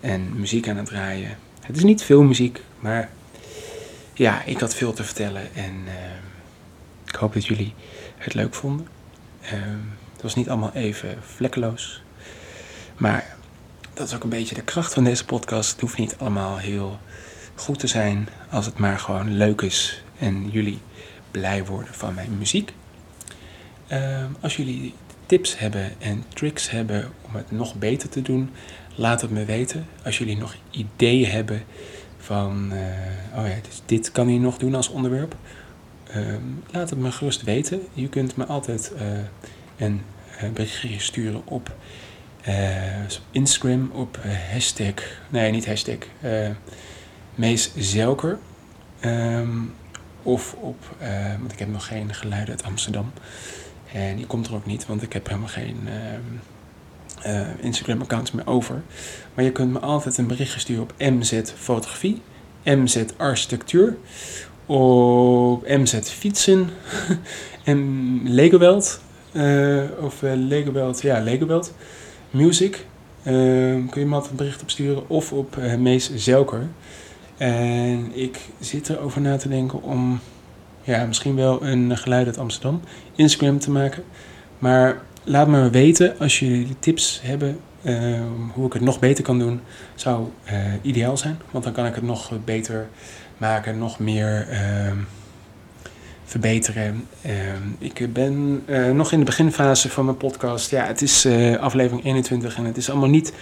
[0.00, 1.36] en muziek aan het draaien.
[1.60, 3.08] Het is niet veel muziek, maar
[4.14, 6.24] ja, ik had veel te vertellen en ehm,
[7.06, 7.74] ik hoop dat jullie
[8.16, 8.86] het leuk vonden.
[9.40, 9.78] Ehm,
[10.12, 12.02] het was niet allemaal even vlekkeloos,
[12.96, 13.36] maar
[13.94, 15.70] dat is ook een beetje de kracht van deze podcast.
[15.70, 16.98] Het hoeft niet allemaal heel
[17.54, 20.78] goed te zijn als het maar gewoon leuk is en jullie
[21.30, 22.72] blij worden van mijn muziek.
[23.86, 24.94] Ehm, als jullie
[25.26, 28.50] tips hebben en tricks hebben om het nog beter te doen,
[28.94, 29.86] laat het me weten.
[30.04, 31.62] Als jullie nog ideeën hebben
[32.18, 35.36] van, eh, oh ja, dus dit kan je nog doen als onderwerp,
[36.06, 37.80] ehm, laat het me gerust weten.
[37.92, 39.06] Je kunt me altijd eh,
[39.76, 40.00] een
[40.38, 41.76] eh, berichtje sturen op
[43.30, 44.18] Instagram op
[44.50, 44.94] hashtag,
[45.28, 45.98] nee niet hashtag,
[47.34, 48.38] Mees Zelker.
[49.00, 49.58] Ehm,
[50.28, 51.08] of op, eh,
[51.38, 53.12] want ik heb nog geen geluiden uit Amsterdam.
[53.92, 56.20] En die komt er ook niet, want ik heb helemaal geen ehm,
[57.22, 58.82] eh, Instagram-accounts meer over.
[59.34, 62.22] Maar je kunt me altijd een berichtje sturen op MZ Fotografie,
[62.64, 63.96] MZ Architectuur,
[64.66, 66.70] op MZ Fietsen,
[67.64, 69.00] en Legoweld,
[69.32, 71.74] eh, of eh, Legoweld, ja, Legoweld
[72.30, 72.86] Music.
[73.22, 76.68] Kun je me altijd een bericht opsturen of op eh, Mees Zelker.
[77.38, 80.20] En ik zit erover na te denken om
[80.82, 82.80] ja, misschien wel een geluid uit Amsterdam
[83.14, 84.04] Instagram te maken.
[84.58, 89.38] Maar laat me weten als jullie tips hebben ehm, hoe ik het nog beter kan
[89.38, 89.60] doen.
[89.94, 92.88] Zou eh, ideaal zijn, want dan kan ik het nog beter
[93.36, 94.96] maken, nog meer ehm,
[96.24, 97.06] verbeteren.
[97.22, 100.70] Ehm, ik ben eh, nog in de beginfase van mijn podcast.
[100.70, 103.32] Ja, het is eh, aflevering 21 en het is allemaal niet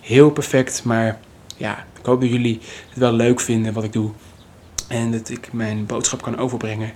[0.00, 1.18] heel perfect, maar
[1.56, 4.10] ja, ik hoop dat jullie het wel leuk vinden wat ik doe.
[4.88, 6.92] En dat ik mijn boodschap kan overbrengen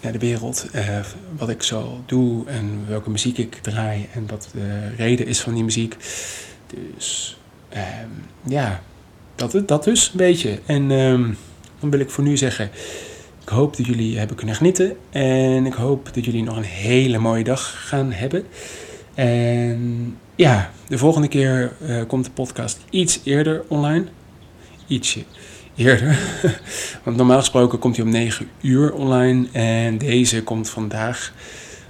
[0.00, 0.66] naar de wereld.
[0.72, 1.00] eh,
[1.36, 4.08] wat ik zo doe en welke muziek ik draai.
[4.12, 5.96] En wat de reden is van die muziek.
[6.66, 7.38] Dus
[7.68, 8.08] ehm,
[8.42, 8.82] ja,
[9.34, 10.58] dat, dat dus een beetje.
[10.66, 11.32] En ehm,
[11.80, 12.70] dan wil ik voor nu zeggen.
[13.42, 14.96] Ik hoop dat jullie hebben kunnen genieten.
[15.10, 18.44] En ik hoop dat jullie nog een hele mooie dag gaan hebben.
[19.14, 24.06] En ja, de volgende keer eh, komt de podcast iets eerder online.
[24.86, 25.24] Ietsje
[25.76, 26.18] eerder.
[27.04, 29.46] Want normaal gesproken komt hij om 9 uur online.
[29.52, 31.32] En deze komt vandaag.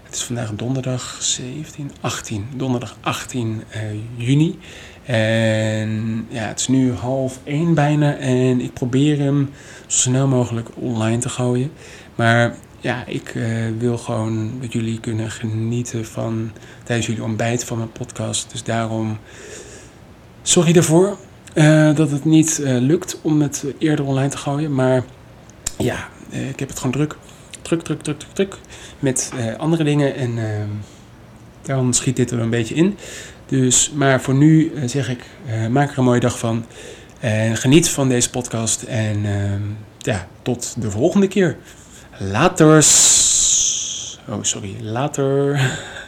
[0.03, 2.47] Het is vandaag donderdag 17, 18.
[2.57, 3.81] Donderdag 18 eh,
[4.17, 4.59] juni.
[5.05, 8.17] En ja, het is nu half één bijna.
[8.17, 9.51] En ik probeer hem
[9.87, 11.73] zo snel mogelijk online te gooien.
[12.15, 13.45] Maar ja, ik eh,
[13.79, 16.51] wil gewoon dat jullie kunnen genieten van
[16.83, 18.51] tijdens jullie ontbijt van mijn podcast.
[18.51, 19.19] Dus daarom
[20.43, 21.17] sorry daarvoor
[21.55, 24.75] eh, dat het niet eh, lukt om het eerder online te gooien.
[24.75, 25.05] Maar
[25.79, 27.17] ja, eh, ik heb het gewoon druk.
[27.63, 28.57] Druk, druk, druk, druk, druk.
[28.99, 30.15] Met andere dingen.
[30.15, 30.69] En ehm,
[31.63, 32.97] daarom schiet dit er een beetje in.
[33.47, 35.25] Dus, maar voor nu zeg ik,
[35.71, 36.65] maak er een mooie dag van.
[37.21, 38.83] En geniet van deze podcast.
[38.83, 39.63] En ehm,
[39.99, 41.57] ja, tot de volgende keer.
[42.19, 42.77] Later.
[44.29, 44.77] Oh, sorry.
[44.81, 45.61] Later.